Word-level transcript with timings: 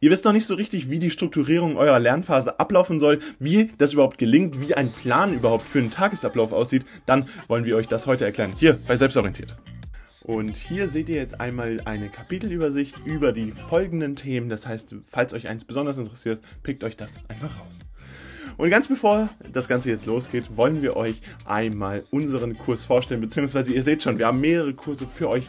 Ihr 0.00 0.12
wisst 0.12 0.24
noch 0.24 0.32
nicht 0.32 0.46
so 0.46 0.54
richtig, 0.54 0.90
wie 0.90 1.00
die 1.00 1.10
Strukturierung 1.10 1.76
eurer 1.76 1.98
Lernphase 1.98 2.60
ablaufen 2.60 3.00
soll, 3.00 3.18
wie 3.40 3.72
das 3.78 3.94
überhaupt 3.94 4.16
gelingt, 4.18 4.60
wie 4.60 4.74
ein 4.74 4.92
Plan 4.92 5.34
überhaupt 5.34 5.66
für 5.66 5.80
einen 5.80 5.90
Tagesablauf 5.90 6.52
aussieht, 6.52 6.86
dann 7.04 7.28
wollen 7.48 7.64
wir 7.64 7.76
euch 7.76 7.88
das 7.88 8.06
heute 8.06 8.24
erklären. 8.24 8.52
Hier 8.56 8.78
bei 8.86 8.96
Selbstorientiert. 8.96 9.56
Und 10.22 10.56
hier 10.56 10.88
seht 10.88 11.08
ihr 11.08 11.16
jetzt 11.16 11.40
einmal 11.40 11.80
eine 11.84 12.10
Kapitelübersicht 12.10 12.94
über 13.06 13.32
die 13.32 13.50
folgenden 13.50 14.14
Themen. 14.14 14.48
Das 14.48 14.68
heißt, 14.68 14.94
falls 15.04 15.34
euch 15.34 15.48
eins 15.48 15.64
besonders 15.64 15.98
interessiert, 15.98 16.42
pickt 16.62 16.84
euch 16.84 16.96
das 16.96 17.18
einfach 17.28 17.58
raus. 17.58 17.80
Und 18.56 18.70
ganz 18.70 18.88
bevor 18.88 19.30
das 19.52 19.68
Ganze 19.68 19.88
jetzt 19.88 20.06
losgeht, 20.06 20.56
wollen 20.56 20.82
wir 20.82 20.96
euch 20.96 21.22
einmal 21.44 22.04
unseren 22.10 22.56
Kurs 22.58 22.84
vorstellen, 22.84 23.20
beziehungsweise 23.20 23.72
ihr 23.72 23.82
seht 23.82 24.02
schon, 24.02 24.18
wir 24.18 24.26
haben 24.26 24.40
mehrere 24.40 24.74
Kurse 24.74 25.06
für 25.06 25.28
euch 25.28 25.48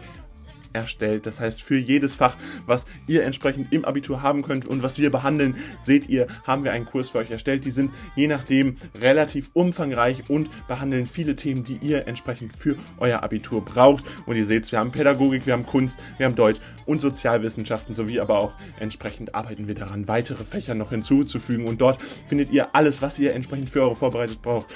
erstellt. 0.74 1.26
Das 1.26 1.40
heißt, 1.40 1.62
für 1.62 1.78
jedes 1.78 2.16
Fach, 2.16 2.36
was 2.66 2.86
ihr 3.08 3.24
entsprechend 3.24 3.72
im 3.72 3.86
Abitur 3.86 4.22
haben 4.22 4.42
könnt 4.42 4.66
und 4.66 4.84
was 4.84 4.98
wir 4.98 5.12
behandeln, 5.12 5.56
seht 5.82 6.10
ihr, 6.10 6.28
haben 6.46 6.64
wir 6.64 6.72
einen 6.72 6.86
Kurs 6.86 7.10
für 7.10 7.20
euch 7.20 7.32
erstellt. 7.32 7.66
Die 7.66 7.72
sind 7.72 7.92
je 8.16 8.28
nachdem 8.28 8.76
relativ 9.00 9.50
umfangreich 9.54 10.30
und 10.30 10.50
behandeln 10.68 11.08
viele 11.08 11.36
Themen, 11.36 11.64
die 11.64 11.78
ihr 11.82 12.08
entsprechend 12.08 12.56
für 12.56 12.76
euer 12.98 13.24
Abitur 13.24 13.64
braucht. 13.64 14.04
Und 14.26 14.36
ihr 14.36 14.46
seht, 14.46 14.72
wir 14.72 14.80
haben 14.80 14.92
Pädagogik, 14.92 15.46
wir 15.46 15.54
haben 15.54 15.66
Kunst, 15.66 16.00
wir 16.18 16.26
haben 16.26 16.36
Deutsch 16.36 16.60
und 16.86 17.02
Sozialwissenschaften 17.02 17.96
sowie 17.96 18.20
aber 18.20 18.40
auch 18.40 18.54
entsprechend 18.80 19.36
arbeiten 19.36 19.68
wir 19.68 19.76
daran, 19.76 20.08
weitere 20.08 20.44
Fächer 20.44 20.76
noch 20.76 20.90
hinzuzufügen. 20.90 21.66
Und 21.66 21.82
dort 21.82 22.02
findet 22.28 22.50
ihr 22.50 22.76
alles, 22.76 23.02
was 23.02 23.20
ihr 23.20 23.34
entsprechend 23.34 23.70
für 23.70 23.82
eure 23.82 23.96
Vorbereitung 23.96 24.38
braucht. 24.42 24.68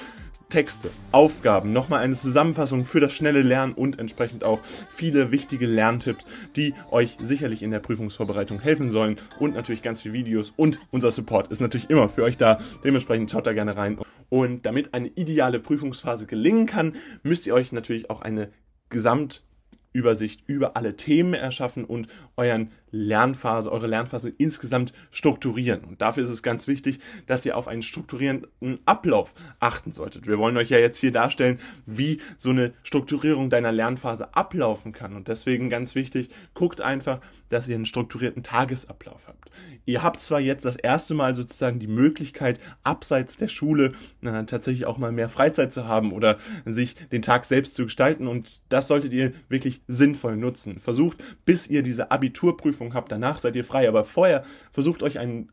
Texte, 0.48 0.90
Aufgaben, 1.12 1.72
nochmal 1.72 2.00
eine 2.00 2.14
Zusammenfassung 2.14 2.84
für 2.84 3.00
das 3.00 3.12
schnelle 3.12 3.42
Lernen 3.42 3.72
und 3.72 3.98
entsprechend 3.98 4.44
auch 4.44 4.60
viele 4.88 5.30
wichtige 5.32 5.66
Lerntipps, 5.66 6.26
die 6.56 6.74
euch 6.90 7.16
sicherlich 7.20 7.62
in 7.62 7.70
der 7.70 7.80
Prüfungsvorbereitung 7.80 8.60
helfen 8.60 8.90
sollen 8.90 9.16
und 9.38 9.54
natürlich 9.54 9.82
ganz 9.82 10.02
viele 10.02 10.14
Videos 10.14 10.52
und 10.56 10.80
unser 10.90 11.10
Support 11.10 11.48
ist 11.48 11.60
natürlich 11.60 11.90
immer 11.90 12.08
für 12.08 12.22
euch 12.22 12.36
da. 12.36 12.60
Dementsprechend 12.84 13.30
schaut 13.30 13.46
da 13.46 13.52
gerne 13.52 13.76
rein. 13.76 13.98
Und 14.28 14.66
damit 14.66 14.94
eine 14.94 15.08
ideale 15.08 15.60
Prüfungsphase 15.60 16.26
gelingen 16.26 16.66
kann, 16.66 16.94
müsst 17.22 17.46
ihr 17.46 17.54
euch 17.54 17.72
natürlich 17.72 18.10
auch 18.10 18.22
eine 18.22 18.50
Gesamtübersicht 18.88 20.42
über 20.46 20.76
alle 20.76 20.96
Themen 20.96 21.34
erschaffen 21.34 21.84
und 21.84 22.08
euren 22.36 22.70
Lernphase, 22.94 23.70
eure 23.70 23.86
Lernphase 23.86 24.32
insgesamt 24.38 24.92
strukturieren. 25.10 25.84
Und 25.84 26.00
dafür 26.00 26.22
ist 26.22 26.30
es 26.30 26.42
ganz 26.42 26.68
wichtig, 26.68 27.00
dass 27.26 27.44
ihr 27.44 27.56
auf 27.56 27.68
einen 27.68 27.82
strukturierenden 27.82 28.78
Ablauf 28.86 29.34
achten 29.58 29.92
solltet. 29.92 30.26
Wir 30.26 30.38
wollen 30.38 30.56
euch 30.56 30.70
ja 30.70 30.78
jetzt 30.78 30.98
hier 30.98 31.12
darstellen, 31.12 31.58
wie 31.86 32.20
so 32.38 32.50
eine 32.50 32.72
Strukturierung 32.82 33.50
deiner 33.50 33.72
Lernphase 33.72 34.34
ablaufen 34.34 34.92
kann. 34.92 35.16
Und 35.16 35.28
deswegen 35.28 35.70
ganz 35.70 35.94
wichtig, 35.94 36.30
guckt 36.54 36.80
einfach, 36.80 37.20
dass 37.48 37.68
ihr 37.68 37.74
einen 37.74 37.86
strukturierten 37.86 38.42
Tagesablauf 38.42 39.28
habt. 39.28 39.50
Ihr 39.86 40.02
habt 40.02 40.20
zwar 40.20 40.40
jetzt 40.40 40.64
das 40.64 40.76
erste 40.76 41.14
Mal 41.14 41.34
sozusagen 41.34 41.78
die 41.78 41.86
Möglichkeit, 41.86 42.58
abseits 42.82 43.36
der 43.36 43.48
Schule 43.48 43.92
äh, 44.22 44.44
tatsächlich 44.44 44.86
auch 44.86 44.98
mal 44.98 45.12
mehr 45.12 45.28
Freizeit 45.28 45.72
zu 45.72 45.86
haben 45.86 46.12
oder 46.12 46.38
sich 46.64 46.94
den 46.94 47.22
Tag 47.22 47.44
selbst 47.44 47.76
zu 47.76 47.84
gestalten. 47.84 48.26
Und 48.26 48.62
das 48.72 48.88
solltet 48.88 49.12
ihr 49.12 49.32
wirklich 49.48 49.82
sinnvoll 49.86 50.36
nutzen. 50.36 50.80
Versucht, 50.80 51.22
bis 51.44 51.68
ihr 51.68 51.82
diese 51.82 52.10
Abiturprüfung 52.10 52.83
Prüfung 52.84 52.94
habt, 52.94 53.12
danach 53.12 53.38
seid 53.38 53.56
ihr 53.56 53.64
frei. 53.64 53.88
Aber 53.88 54.04
vorher 54.04 54.44
versucht 54.72 55.02
euch 55.02 55.18
einen 55.18 55.50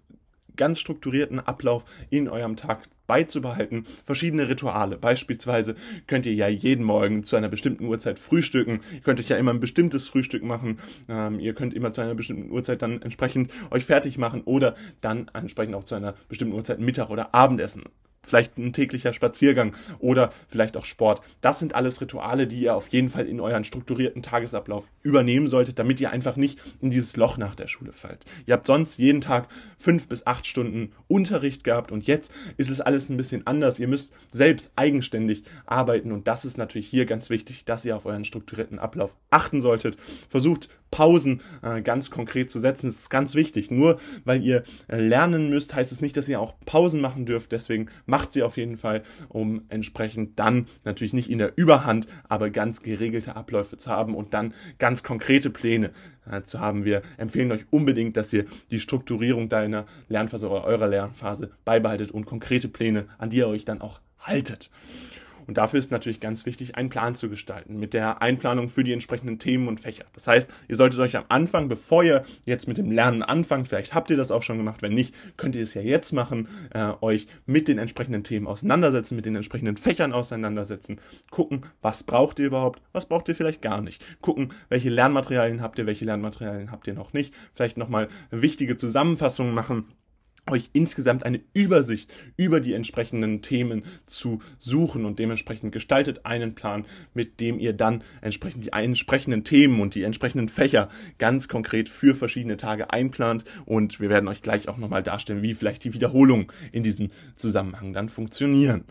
ganz 0.57 0.79
strukturierten 0.79 1.39
Ablauf 1.39 1.85
in 2.09 2.27
eurem 2.27 2.57
Tag 2.57 2.83
beizubehalten. 3.07 3.85
Verschiedene 4.03 4.49
Rituale. 4.49 4.97
Beispielsweise 4.97 5.75
könnt 6.07 6.25
ihr 6.25 6.33
ja 6.33 6.49
jeden 6.49 6.83
Morgen 6.83 7.23
zu 7.23 7.38
einer 7.38 7.47
bestimmten 7.47 7.85
Uhrzeit 7.85 8.19
frühstücken. 8.19 8.81
Ihr 8.93 8.99
könnt 8.99 9.19
euch 9.19 9.29
ja 9.29 9.38
immer 9.38 9.51
ein 9.53 9.61
bestimmtes 9.61 10.09
Frühstück 10.09 10.43
machen. 10.43 10.79
Ähm, 11.07 11.39
ihr 11.39 11.53
könnt 11.53 11.73
immer 11.73 11.93
zu 11.93 12.01
einer 12.01 12.15
bestimmten 12.15 12.51
Uhrzeit 12.51 12.81
dann 12.81 13.01
entsprechend 13.01 13.49
euch 13.69 13.85
fertig 13.85 14.17
machen 14.17 14.41
oder 14.43 14.75
dann 14.99 15.31
entsprechend 15.33 15.75
auch 15.75 15.85
zu 15.85 15.95
einer 15.95 16.16
bestimmten 16.27 16.55
Uhrzeit 16.55 16.79
Mittag 16.79 17.09
oder 17.09 17.33
Abendessen 17.33 17.83
vielleicht 18.23 18.58
ein 18.58 18.73
täglicher 18.73 19.14
Spaziergang 19.14 19.75
oder 20.00 20.31
vielleicht 20.47 20.77
auch 20.77 20.86
Sport. 20.86 21.22
Das 21.41 21.59
sind 21.59 21.75
alles 21.75 22.01
Rituale, 22.01 22.47
die 22.47 22.62
ihr 22.62 22.75
auf 22.75 22.88
jeden 22.90 23.09
Fall 23.09 23.25
in 23.25 23.40
euren 23.40 23.63
strukturierten 23.63 24.22
Tagesablauf 24.22 24.88
übernehmen 25.01 25.47
solltet, 25.47 25.79
damit 25.79 26.00
ihr 26.00 26.12
einfach 26.12 26.35
nicht 26.35 26.59
in 26.81 26.90
dieses 26.90 27.18
Loch 27.18 27.38
nach 27.38 27.56
der 27.56 27.68
Schule 27.68 27.94
fallt. 27.94 28.25
Ihr 28.45 28.53
habt 28.53 28.68
sonst 28.68 28.97
jeden 28.97 29.22
Tag 29.22 29.47
fünf 29.78 30.07
bis 30.07 30.28
acht 30.28 30.45
Stunden 30.45 30.91
Unterricht 31.07 31.63
gehabt 31.63 31.91
und 31.91 32.06
jetzt 32.06 32.31
ist 32.57 32.69
es 32.69 32.81
alles 32.81 33.09
ein 33.09 33.18
bisschen 33.18 33.47
anders. 33.47 33.79
Ihr 33.79 33.88
müsst 33.88 34.13
selbst 34.31 34.74
eigenständig 34.75 35.44
arbeiten 35.66 36.12
und 36.12 36.28
das 36.28 36.45
ist 36.45 36.57
natürlich 36.57 36.88
hier 36.88 37.06
ganz 37.06 37.29
wichtig, 37.29 37.66
dass 37.66 37.85
ihr 37.85 37.95
auf 37.95 38.06
euren 38.06 38.25
strukturierten 38.25 38.79
Ablauf 38.79 39.16
achten 39.29 39.62
solltet. 39.62 39.97
Versucht 40.29 40.69
Pausen 40.91 41.41
äh, 41.63 41.81
ganz 41.81 42.12
konkret 42.12 42.52
zu 42.52 42.59
setzen. 42.59 42.88
Das 42.88 42.97
ist 42.97 43.09
ganz 43.09 43.34
wichtig. 43.34 43.72
Nur 43.72 44.00
weil 44.25 44.44
ihr 44.44 44.63
äh, 44.88 44.97
lernen 44.97 45.50
müsst, 45.50 45.74
heißt 45.74 45.91
es 45.91 46.02
nicht, 46.02 46.18
dass 46.18 46.29
ihr 46.29 46.40
auch 46.40 46.53
Pausen 46.66 47.02
machen 47.02 47.25
dürft. 47.25 47.52
Deswegen 47.52 47.88
macht 48.06 48.34
sie 48.34 48.44
auf 48.44 48.57
jeden 48.57 48.78
Fall, 48.78 49.03
um 49.30 49.63
entsprechend 49.69 50.38
dann 50.38 50.68
natürlich 50.84 51.13
nicht 51.13 51.30
in 51.30 51.40
der 51.40 51.57
Überhand, 51.57 52.07
aber 52.28 52.50
ganz 52.50 52.84
geregelte 52.84 53.35
Abläufe 53.35 53.78
zu 53.78 53.90
haben 53.90 54.16
und 54.16 54.34
dann 54.34 54.53
ganz 54.78 55.01
konkrete 55.01 55.50
Pläne 55.50 55.91
äh, 56.30 56.44
zu 56.44 56.59
haben. 56.59 56.85
Wir 56.85 57.01
empfehlen 57.18 57.51
euch 57.51 57.66
unbedingt, 57.72 58.18
dass 58.18 58.34
ihr 58.34 58.46
die 58.69 58.80
Strukturierung 58.80 59.50
deiner 59.50 59.85
Lernphase 60.09 60.50
oder 60.50 60.66
eurer 60.66 60.88
Lernphase 60.88 61.51
beibehaltet 61.66 62.12
und 62.12 62.25
konkrete 62.25 62.68
Pläne, 62.68 63.06
an 63.18 63.30
die 63.30 63.38
ihr 63.38 63.47
euch 63.47 63.66
dann 63.66 63.81
auch 63.81 64.01
haltet. 64.19 64.69
Und 65.51 65.57
dafür 65.57 65.79
ist 65.79 65.91
natürlich 65.91 66.22
ganz 66.22 66.45
wichtig, 66.45 66.78
einen 66.78 66.88
Plan 66.88 67.13
zu 67.13 67.28
gestalten 67.28 67.78
mit 67.78 67.94
der 67.94 68.22
Einplanung 68.22 68.69
für 68.69 68.85
die 68.85 68.94
entsprechenden 68.94 69.38
Themen 69.38 69.67
und 69.67 69.81
Fächer. 69.81 70.06
Das 70.13 70.25
heißt, 70.25 70.50
ihr 70.69 70.78
solltet 70.78 71.01
euch 71.01 71.17
am 71.17 71.25
Anfang, 71.28 71.67
bevor 71.67 72.06
ihr 72.06 72.23
jetzt 72.45 72.69
mit 72.69 72.78
dem 72.78 72.89
Lernen 72.89 73.22
anfangt, 73.22 73.67
vielleicht 73.67 73.94
habt 73.94 74.09
ihr 74.12 74.16
das 74.16 74.31
auch 74.31 74.44
schon 74.44 74.56
gemacht, 74.56 74.81
wenn 74.81 74.94
nicht, 74.94 75.13
könnt 75.35 75.57
ihr 75.57 75.63
es 75.63 75.73
ja 75.73 75.81
jetzt 75.81 76.13
machen, 76.13 76.47
äh, 76.73 76.94
euch 77.01 77.28
mit 77.45 77.67
den 77.67 77.79
entsprechenden 77.79 78.23
Themen 78.23 78.47
auseinandersetzen, 78.47 79.17
mit 79.17 79.25
den 79.25 79.35
entsprechenden 79.35 79.75
Fächern 79.75 80.13
auseinandersetzen, 80.13 81.01
gucken, 81.31 81.66
was 81.81 82.03
braucht 82.03 82.39
ihr 82.39 82.45
überhaupt, 82.45 82.81
was 82.94 83.09
braucht 83.09 83.28
ihr 83.28 83.35
vielleicht 83.35 83.62
gar 83.62 83.81
nicht, 83.81 84.01
gucken, 84.22 84.53
welche 84.69 84.89
Lernmaterialien 84.89 85.62
habt 85.62 85.78
ihr, 85.79 85.85
welche 85.85 86.06
Lernmaterialien 86.06 86.72
habt 86.72 86.88
ihr 86.88 86.94
noch 86.94 87.12
nicht, 87.12 87.33
vielleicht 87.56 87.75
nochmal 87.75 88.07
wichtige 88.29 88.78
Zusammenfassungen 88.78 89.53
machen 89.53 89.83
euch 90.50 90.69
insgesamt 90.74 91.24
eine 91.24 91.40
Übersicht 91.53 92.12
über 92.35 92.59
die 92.59 92.74
entsprechenden 92.74 93.41
Themen 93.41 93.84
zu 94.06 94.40
suchen 94.57 95.06
und 95.06 95.19
dementsprechend 95.19 95.72
gestaltet 95.72 96.25
einen 96.25 96.56
Plan, 96.56 96.85
mit 97.13 97.40
dem 97.40 97.59
ihr 97.59 97.74
dann 97.74 98.03
entsprechend 98.22 98.66
die 98.66 98.72
entsprechenden 98.72 99.44
Themen 99.44 99.81
und 99.81 99.96
die 99.96 100.03
entsprechenden 100.03 100.50
Fächer 100.50 100.90
ganz 101.19 101.47
konkret 101.47 101.90
für 101.90 102.16
verschiedene 102.16 102.57
Tage 102.57 102.91
einplant 102.91 103.46
und 103.66 104.00
wir 104.00 104.09
werden 104.09 104.28
euch 104.28 104.41
gleich 104.41 104.68
auch 104.68 104.78
nochmal 104.78 105.03
darstellen, 105.03 105.44
wie 105.44 105.53
vielleicht 105.53 105.84
die 105.84 105.94
Wiederholungen 105.94 106.47
in 106.72 106.84
diesem 106.84 107.12
Zusammenhang 107.35 107.94
dann 107.94 108.09
funktionieren. 108.09 108.84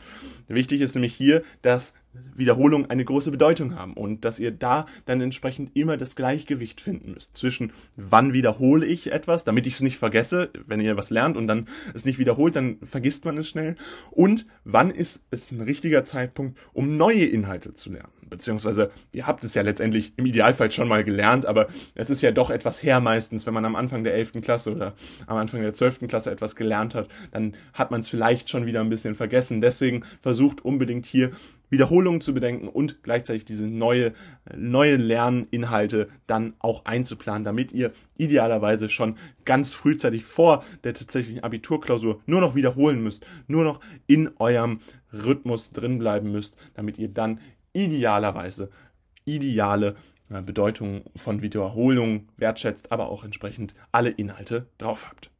Wichtig 0.49 0.81
ist 0.81 0.94
nämlich 0.94 1.15
hier, 1.15 1.43
dass 1.62 1.94
Wiederholungen 2.34 2.91
eine 2.91 3.04
große 3.04 3.31
Bedeutung 3.31 3.76
haben 3.76 3.94
und 3.94 4.25
dass 4.25 4.41
ihr 4.41 4.50
da 4.50 4.87
dann 5.04 5.21
entsprechend 5.21 5.76
immer 5.76 5.97
das 5.97 6.16
Gleichgewicht 6.16 6.81
finden 6.81 7.12
müsst 7.12 7.37
zwischen 7.37 7.72
wann 7.97 8.32
wiederhole 8.32 8.84
ich 8.87 9.12
etwas, 9.12 9.44
damit 9.44 9.66
ich 9.66 9.75
es 9.75 9.81
nicht 9.81 9.98
vergesse, 9.98 10.50
wenn 10.66 10.81
ihr 10.81 10.97
was 10.97 11.10
lernt 11.10 11.37
und 11.37 11.47
dann 11.47 11.69
es 11.94 12.04
nicht 12.04 12.19
wiederholt, 12.19 12.56
dann 12.56 12.78
vergisst 12.82 13.25
man 13.25 13.38
es 13.38 13.48
schnell 13.48 13.76
und 14.10 14.47
wann 14.65 14.91
ist 14.91 15.22
es 15.31 15.50
ein 15.53 15.60
richtiger 15.60 16.04
Zeitpunkt, 16.04 16.59
um 16.72 16.97
neue 16.97 17.26
Inhalte 17.26 17.75
zu 17.75 17.93
lernen. 17.93 18.12
Beziehungsweise 18.28 18.91
ihr 19.12 19.27
habt 19.27 19.42
es 19.44 19.54
ja 19.54 19.62
letztendlich 19.62 20.12
im 20.16 20.25
Idealfall 20.25 20.71
schon 20.71 20.88
mal 20.88 21.04
gelernt, 21.04 21.47
aber 21.47 21.66
es 21.97 22.10
ist 22.10 22.22
ja 22.22 22.31
doch 22.31 22.50
etwas 22.50 22.82
her 22.82 23.00
meistens, 23.00 23.44
wenn 23.44 23.54
man 23.54 23.65
am 23.65 23.75
Anfang 23.77 24.04
der 24.04 24.15
11. 24.15 24.41
Klasse 24.41 24.72
oder 24.72 24.94
am 25.27 25.37
Anfang 25.37 25.62
der 25.62 25.72
12. 25.72 26.06
Klasse 26.06 26.31
etwas 26.31 26.54
gelernt 26.54 26.94
hat, 26.94 27.09
dann 27.32 27.54
hat 27.72 27.91
man 27.91 28.00
es 28.00 28.09
vielleicht 28.09 28.48
schon 28.48 28.66
wieder 28.66 28.81
ein 28.81 28.88
bisschen 28.88 29.16
vergessen. 29.16 29.60
Deswegen 29.60 30.04
versucht 30.21 30.65
unbedingt 30.65 31.06
hier 31.06 31.32
Wiederholungen 31.70 32.20
zu 32.20 32.34
bedenken 32.34 32.69
und 32.69 33.03
gleichzeitig 33.03 33.44
diese 33.44 33.66
neue, 33.66 34.12
neue 34.54 34.97
Lerninhalte 34.97 36.08
dann 36.26 36.54
auch 36.58 36.84
einzuplanen, 36.84 37.44
damit 37.44 37.72
ihr 37.72 37.92
idealerweise 38.19 38.88
schon 38.88 39.16
ganz 39.44 39.75
frühzeitig 39.75 40.25
vor 40.25 40.64
der 40.84 40.94
tatsächlichen 40.94 41.42
Abiturklausur 41.42 42.21
nur 42.27 42.41
noch 42.41 42.54
wiederholen 42.54 43.03
müsst, 43.03 43.24
nur 43.47 43.65
noch 43.65 43.80
in 44.06 44.30
eurem 44.39 44.80
Rhythmus 45.12 45.71
drin 45.71 45.98
bleiben 45.98 46.33
müsst, 46.33 46.56
damit 46.74 46.98
ihr 46.98 47.09
dann 47.09 47.41
idealerweise 47.72 48.71
ideale 49.24 49.97
äh, 50.28 50.42
Bedeutung 50.42 51.04
von 51.16 51.42
Wiederholungen 51.42 52.28
wertschätzt, 52.36 52.92
aber 52.92 53.09
auch 53.09 53.24
entsprechend 53.24 53.74
alle 53.92 54.10
Inhalte 54.10 54.66
drauf 54.78 55.09
habt. 55.09 55.30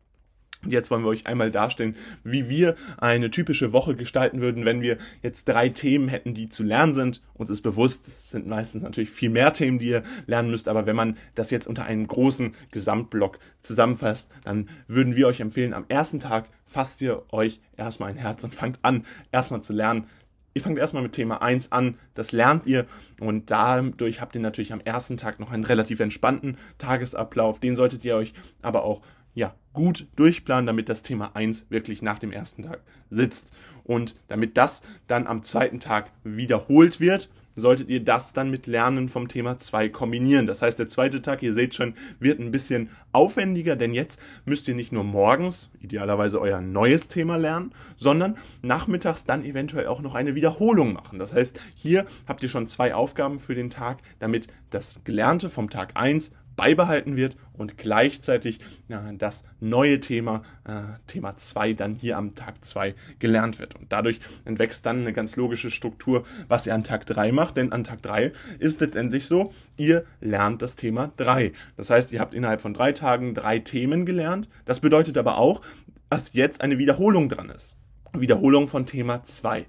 Und 0.63 0.73
jetzt 0.73 0.91
wollen 0.91 1.03
wir 1.03 1.09
euch 1.09 1.27
einmal 1.27 1.51
darstellen, 1.51 1.97
wie 2.23 2.49
wir 2.51 2.77
eine 2.99 3.31
typische 3.31 3.73
Woche 3.73 3.97
gestalten 3.97 4.41
würden, 4.41 4.67
wenn 4.67 4.83
wir 4.83 4.99
jetzt 5.23 5.49
drei 5.49 5.71
Themen 5.71 6.09
hätten, 6.09 6.35
die 6.35 6.51
zu 6.51 6.63
lernen 6.63 6.93
sind. 6.93 7.23
Uns 7.35 7.49
ist 7.49 7.63
bewusst, 7.63 8.09
es 8.09 8.31
sind 8.31 8.47
meistens 8.47 8.83
natürlich 8.83 9.11
viel 9.11 9.31
mehr 9.31 9.55
Themen, 9.55 9.79
die 9.79 9.89
ihr 9.89 10.03
lernen 10.27 10.51
müsst, 10.51 10.69
aber 10.69 10.85
wenn 10.85 10.97
man 10.97 11.17
das 11.35 11.51
jetzt 11.51 11.67
unter 11.67 11.85
einem 11.85 12.07
großen 12.07 12.55
Gesamtblock 12.73 13.39
zusammenfasst, 13.63 14.31
dann 14.45 14.69
würden 14.87 15.17
wir 15.17 15.29
euch 15.29 15.41
empfehlen, 15.41 15.73
am 15.73 15.87
ersten 15.89 16.21
Tag 16.21 16.51
fasst 16.67 17.01
ihr 17.01 17.23
euch 17.33 17.61
erstmal 17.77 18.11
ein 18.11 18.17
Herz 18.17 18.45
und 18.45 18.55
fangt 18.55 18.79
an, 18.83 19.07
erstmal 19.33 19.63
zu 19.63 19.73
lernen. 19.73 20.05
Ihr 20.53 20.63
fangt 20.63 20.79
erstmal 20.79 21.05
mit 21.05 21.13
Thema 21.13 21.43
1 21.43 21.71
an, 21.71 21.97
das 22.15 22.33
lernt 22.33 22.67
ihr 22.67 22.87
und 23.21 23.51
dadurch 23.51 24.21
habt 24.21 24.35
ihr 24.35 24.41
natürlich 24.41 24.73
am 24.73 24.81
ersten 24.81 25.17
Tag 25.17 25.39
noch 25.39 25.53
einen 25.53 25.65
relativ 25.65 26.01
entspannten 26.01 26.59
Tagesablauf. 26.79 27.61
Den 27.61 27.77
solltet 27.77 28.05
ihr 28.05 28.17
euch 28.17 28.35
aber 28.61 28.85
auch 28.85 29.01
ja, 29.35 29.55
gut 29.73 30.07
durchplanen, 30.17 30.67
damit 30.67 30.89
das 30.89 31.03
Thema 31.03 31.35
1 31.35 31.67
wirklich 31.71 32.03
nach 32.03 32.19
dem 32.19 32.33
ersten 32.33 32.63
Tag 32.63 32.81
sitzt. 33.11 33.53
Und 33.85 34.17
damit 34.29 34.57
das 34.57 34.83
dann 35.07 35.27
am 35.27 35.43
zweiten 35.43 35.81
Tag 35.81 36.11
wiederholt 36.25 37.01
wird, 37.01 37.31
solltet 37.57 37.91
ihr 37.91 38.03
das 38.03 38.33
dann 38.33 38.51
mit 38.51 38.67
Lernen 38.67 39.09
vom 39.09 39.29
Thema 39.29 39.59
2 39.59 39.89
kombinieren. 39.89 40.47
Das 40.47 40.63
heißt, 40.63 40.79
der 40.79 40.89
zweite 40.89 41.23
Tag, 41.23 41.43
ihr 41.43 41.53
seht 41.53 41.75
schon, 41.75 41.95
wird 42.19 42.41
ein 42.41 42.51
bisschen 42.51 42.91
aufwendiger, 43.13 43.77
denn 43.77 43.93
jetzt 43.93 44.21
müsst 44.45 44.69
ihr 44.69 44.75
nicht 44.75 44.93
nur 44.93 45.05
morgens 45.05 45.71
idealerweise 45.81 46.41
euer 46.41 46.61
neues 46.61 47.09
Thema 47.09 47.37
lernen, 47.37 47.73
sondern 47.97 48.39
nachmittags 48.63 49.25
dann 49.25 49.45
eventuell 49.45 49.87
auch 49.87 50.01
noch 50.01 50.15
eine 50.15 50.35
Wiederholung 50.35 50.93
machen. 50.93 51.19
Das 51.19 51.35
heißt, 51.35 51.61
hier 51.77 52.07
habt 52.27 52.43
ihr 52.43 52.49
schon 52.49 52.67
zwei 52.67 52.95
Aufgaben 52.95 53.39
für 53.39 53.55
den 53.55 53.71
Tag, 53.71 53.99
damit 54.19 54.49
das 54.71 55.01
Gelernte 55.05 55.51
vom 55.51 55.71
Tag 55.71 55.93
1 55.95 56.33
beibehalten 56.61 57.17
wird 57.17 57.39
und 57.55 57.79
gleichzeitig 57.79 58.61
äh, 58.91 58.97
das 59.17 59.45
neue 59.61 59.99
Thema, 59.99 60.43
äh, 60.65 60.83
Thema 61.07 61.35
2, 61.35 61.73
dann 61.73 61.95
hier 61.95 62.19
am 62.19 62.35
Tag 62.35 62.63
2 62.63 62.95
gelernt 63.19 63.59
wird. 63.59 63.77
Und 63.77 63.91
dadurch 63.91 64.21
entwächst 64.45 64.85
dann 64.85 65.01
eine 65.01 65.15
ganz 65.15 65.37
logische 65.37 65.71
Struktur, 65.71 66.25
was 66.49 66.67
ihr 66.67 66.75
an 66.75 66.85
Tag 66.85 67.07
3 67.07 67.33
macht, 67.33 67.57
denn 67.57 67.73
an 67.73 67.83
Tag 67.83 68.03
3 68.03 68.33
ist 68.59 68.83
letztendlich 68.83 69.27
so, 69.27 69.55
ihr 69.79 70.05
lernt 70.21 70.61
das 70.61 70.77
Thema 70.77 71.13
3. 71.17 71.53
Das 71.79 71.89
heißt, 71.89 72.13
ihr 72.13 72.21
habt 72.21 72.35
innerhalb 72.35 72.61
von 72.61 72.75
drei 72.75 72.93
Tagen 72.93 73.33
drei 73.33 73.59
Themen 73.59 74.05
gelernt. 74.05 74.51
Das 74.67 74.81
bedeutet 74.81 75.17
aber 75.17 75.39
auch, 75.39 75.63
dass 76.11 76.35
jetzt 76.35 76.61
eine 76.61 76.77
Wiederholung 76.77 77.31
dran 77.31 77.49
ist. 77.49 77.75
Wiederholung 78.13 78.69
von 78.69 78.85
Thema 78.85 79.25
2. 79.25 79.65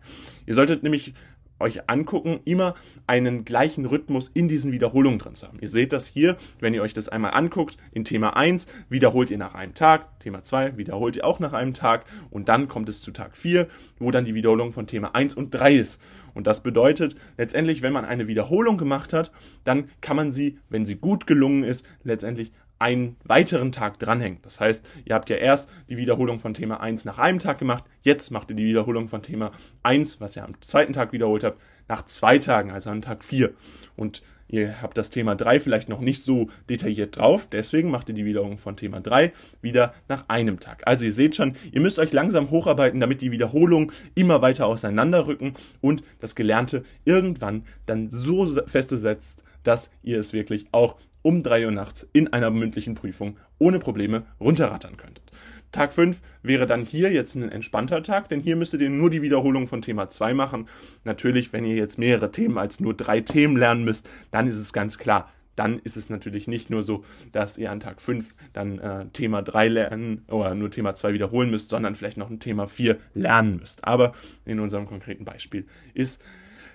Ihr 0.46 0.54
solltet 0.54 0.84
nämlich 0.84 1.14
euch 1.62 1.90
angucken, 1.90 2.40
immer 2.46 2.76
einen 3.08 3.46
gleichen 3.46 3.86
Rhythmus 3.86 4.28
in 4.28 4.48
diesen 4.48 4.72
Wiederholungen 4.72 5.20
drin 5.20 5.36
zu 5.36 5.48
haben. 5.48 5.60
Ihr 5.62 5.70
seht 5.70 5.94
das 5.94 6.08
hier, 6.08 6.38
wenn 6.60 6.74
ihr 6.74 6.82
euch 6.82 6.94
das 6.94 7.10
einmal 7.10 7.34
anguckt, 7.34 7.78
in 7.92 8.04
Thema 8.04 8.36
1 8.36 8.68
wiederholt 8.90 9.32
ihr 9.32 9.38
nach 9.38 9.56
einem 9.56 9.74
Tag, 9.74 10.20
Thema 10.20 10.44
2 10.44 10.78
wiederholt 10.78 11.16
ihr 11.16 11.26
auch 11.26 11.40
nach 11.40 11.54
einem 11.54 11.74
Tag 11.74 12.06
und 12.30 12.50
dann 12.50 12.68
kommt 12.68 12.90
es 12.90 13.02
zu 13.02 13.12
Tag 13.12 13.38
4, 13.38 13.68
wo 14.00 14.12
dann 14.12 14.26
die 14.26 14.36
Wiederholung 14.36 14.72
von 14.72 14.88
Thema 14.88 15.16
1 15.16 15.36
und 15.36 15.52
3 15.52 15.76
ist. 15.76 16.02
Und 16.34 16.48
das 16.48 16.64
bedeutet 16.64 17.16
letztendlich, 17.38 17.82
wenn 17.82 17.94
man 17.94 18.06
eine 18.06 18.28
Wiederholung 18.28 18.78
gemacht 18.78 19.14
hat, 19.14 19.32
dann 19.64 19.90
kann 20.00 20.16
man 20.16 20.32
sie, 20.32 20.60
wenn 20.70 20.86
sie 20.86 20.96
gut 20.96 21.28
gelungen 21.28 21.64
ist, 21.64 21.86
letztendlich 22.04 22.52
einen 22.82 23.16
weiteren 23.24 23.72
Tag 23.72 24.00
dranhängen. 24.00 24.40
Das 24.42 24.60
heißt, 24.60 24.86
ihr 25.06 25.16
habt 25.16 25.30
ja 25.30 25.38
erst 25.38 25.72
die 25.88 25.98
Wiederholung 25.98 26.40
von 26.40 26.54
Thema 26.54 26.82
1 26.82 27.06
nach 27.06 27.20
einem 27.20 27.40
Tag 27.40 27.60
gemacht, 27.60 27.84
jetzt 28.02 28.32
macht 28.32 28.50
ihr 28.50 28.56
die 28.56 28.66
Wiederholung 28.66 29.08
von 29.08 29.22
Thema 29.22 29.52
1, 29.84 30.20
was 30.20 30.36
ihr 30.36 30.44
am 30.44 30.60
zweiten 30.62 30.92
Tag 30.92 31.14
wiederholt 31.14 31.44
habt, 31.44 31.62
nach 31.88 32.06
zwei 32.06 32.40
Tagen, 32.40 32.72
also 32.72 32.90
an 32.90 33.02
Tag 33.02 33.24
4. 33.24 33.52
Und 33.96 34.24
ihr 34.48 34.82
habt 34.82 34.98
das 34.98 35.12
Thema 35.12 35.36
3 35.36 35.60
vielleicht 35.60 35.90
noch 35.90 36.00
nicht 36.00 36.24
so 36.24 36.50
detailliert 36.70 37.18
drauf, 37.18 37.48
deswegen 37.52 37.92
macht 37.92 38.10
ihr 38.10 38.16
die 38.16 38.26
Wiederholung 38.26 38.58
von 38.58 38.76
Thema 38.76 39.00
3 39.00 39.32
wieder 39.62 39.94
nach 40.10 40.26
einem 40.28 40.60
Tag. 40.60 40.82
Also 40.88 41.06
ihr 41.06 41.14
seht 41.14 41.36
schon, 41.36 41.56
ihr 41.72 41.82
müsst 41.82 42.00
euch 42.00 42.12
langsam 42.12 42.50
hocharbeiten, 42.50 43.00
damit 43.00 43.22
die 43.22 43.32
Wiederholungen 43.32 43.92
immer 44.16 44.42
weiter 44.42 44.66
auseinanderrücken 44.66 45.54
und 45.82 46.04
das 46.20 46.34
Gelernte 46.34 46.84
irgendwann 47.06 47.66
dann 47.86 48.10
so 48.12 48.46
festgesetzt, 48.66 49.44
dass 49.64 49.92
ihr 50.02 50.20
es 50.20 50.34
wirklich 50.34 50.66
auch 50.72 50.96
um 51.22 51.44
3 51.44 51.66
Uhr 51.66 51.72
nachts 51.72 52.08
in 52.14 52.32
einer 52.32 52.50
mündlichen 52.50 52.96
Prüfung 52.96 53.38
ohne 53.60 53.80
Probleme 53.80 54.24
runterrattern 54.40 54.98
könntet. 54.98 55.32
Tag 55.72 55.94
5 55.94 56.22
wäre 56.44 56.66
dann 56.66 56.84
hier 56.84 57.12
jetzt 57.12 57.36
ein 57.36 57.50
entspannter 57.50 58.04
Tag, 58.04 58.28
denn 58.28 58.42
hier 58.42 58.58
müsstet 58.58 58.82
ihr 58.82 58.90
nur 58.90 59.10
die 59.10 59.22
Wiederholung 59.22 59.68
von 59.68 59.82
Thema 59.82 60.10
2 60.10 60.34
machen. 60.34 60.68
Natürlich, 61.06 61.54
wenn 61.54 61.64
ihr 61.64 61.76
jetzt 61.76 61.98
mehrere 61.98 62.32
Themen 62.32 62.58
als 62.58 62.80
nur 62.82 62.94
drei 62.94 63.22
Themen 63.22 63.56
lernen 63.56 63.86
müsst, 63.86 64.10
dann 64.32 64.48
ist 64.48 64.58
es 64.58 64.74
ganz 64.74 64.98
klar, 64.98 65.32
dann 65.56 65.80
ist 65.80 65.96
es 65.96 66.10
natürlich 66.10 66.48
nicht 66.48 66.70
nur 66.70 66.84
so, 66.84 67.04
dass 67.32 67.58
ihr 67.58 67.72
an 67.72 67.80
Tag 67.80 68.02
5 68.02 68.34
dann 68.52 68.80
äh, 68.80 69.06
Thema 69.14 69.42
3 69.42 69.68
lernen 69.70 70.26
oder 70.28 70.56
nur 70.56 70.72
Thema 70.72 70.96
2 70.96 71.14
wiederholen 71.14 71.50
müsst, 71.50 71.70
sondern 71.70 71.96
vielleicht 71.96 72.18
noch 72.18 72.30
ein 72.30 72.40
Thema 72.40 72.68
4 72.68 72.98
lernen 73.14 73.58
müsst. 73.58 73.86
Aber 73.86 74.14
in 74.46 74.60
unserem 74.60 74.88
konkreten 74.88 75.24
Beispiel 75.24 75.66
ist 75.94 76.22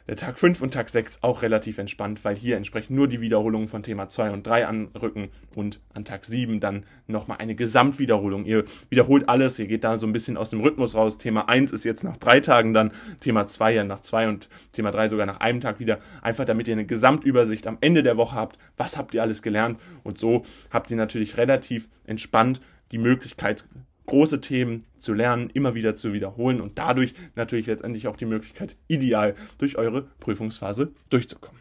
der 0.06 0.16
Tag 0.16 0.38
5 0.38 0.62
und 0.62 0.72
Tag 0.72 0.88
6 0.88 1.22
auch 1.22 1.42
relativ 1.42 1.78
entspannt, 1.78 2.24
weil 2.24 2.36
hier 2.36 2.56
entsprechend 2.56 2.96
nur 2.96 3.08
die 3.08 3.20
Wiederholungen 3.20 3.68
von 3.68 3.82
Thema 3.82 4.08
2 4.08 4.30
und 4.30 4.46
3 4.46 4.66
anrücken 4.66 5.30
und 5.54 5.80
an 5.94 6.04
Tag 6.04 6.24
7 6.24 6.60
dann 6.60 6.84
nochmal 7.06 7.38
eine 7.38 7.54
Gesamtwiederholung. 7.54 8.44
Ihr 8.44 8.64
wiederholt 8.88 9.28
alles, 9.28 9.58
ihr 9.58 9.66
geht 9.66 9.84
da 9.84 9.98
so 9.98 10.06
ein 10.06 10.12
bisschen 10.12 10.36
aus 10.36 10.50
dem 10.50 10.60
Rhythmus 10.60 10.94
raus. 10.94 11.18
Thema 11.18 11.48
1 11.48 11.72
ist 11.72 11.84
jetzt 11.84 12.04
nach 12.04 12.16
drei 12.16 12.40
Tagen 12.40 12.72
dann, 12.72 12.92
Thema 13.20 13.46
2 13.46 13.74
ja 13.74 13.84
nach 13.84 14.00
zwei 14.00 14.28
und 14.28 14.48
Thema 14.72 14.90
3 14.90 15.08
sogar 15.08 15.26
nach 15.26 15.40
einem 15.40 15.60
Tag 15.60 15.80
wieder. 15.80 15.98
Einfach 16.22 16.44
damit 16.44 16.68
ihr 16.68 16.74
eine 16.74 16.86
Gesamtübersicht 16.86 17.66
am 17.66 17.78
Ende 17.80 18.02
der 18.02 18.16
Woche 18.16 18.36
habt, 18.36 18.58
was 18.76 18.96
habt 18.96 19.14
ihr 19.14 19.22
alles 19.22 19.42
gelernt 19.42 19.80
und 20.04 20.18
so 20.18 20.44
habt 20.70 20.90
ihr 20.90 20.96
natürlich 20.96 21.36
relativ 21.36 21.88
entspannt 22.06 22.60
die 22.92 22.98
Möglichkeit, 22.98 23.64
große 24.06 24.40
Themen 24.40 24.84
zu 24.98 25.12
lernen, 25.12 25.50
immer 25.50 25.74
wieder 25.74 25.94
zu 25.94 26.12
wiederholen 26.12 26.60
und 26.60 26.78
dadurch 26.78 27.14
natürlich 27.34 27.66
letztendlich 27.66 28.08
auch 28.08 28.16
die 28.16 28.26
Möglichkeit, 28.26 28.76
ideal 28.88 29.34
durch 29.58 29.76
eure 29.76 30.02
Prüfungsphase 30.20 30.92
durchzukommen. 31.10 31.60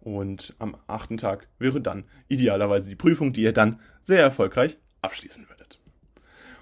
Und 0.00 0.54
am 0.58 0.76
achten 0.86 1.16
Tag 1.16 1.48
wäre 1.58 1.80
dann 1.80 2.04
idealerweise 2.28 2.88
die 2.88 2.96
Prüfung, 2.96 3.32
die 3.32 3.42
ihr 3.42 3.52
dann 3.52 3.80
sehr 4.02 4.20
erfolgreich 4.22 4.78
abschließen 5.02 5.48
würdet. 5.48 5.57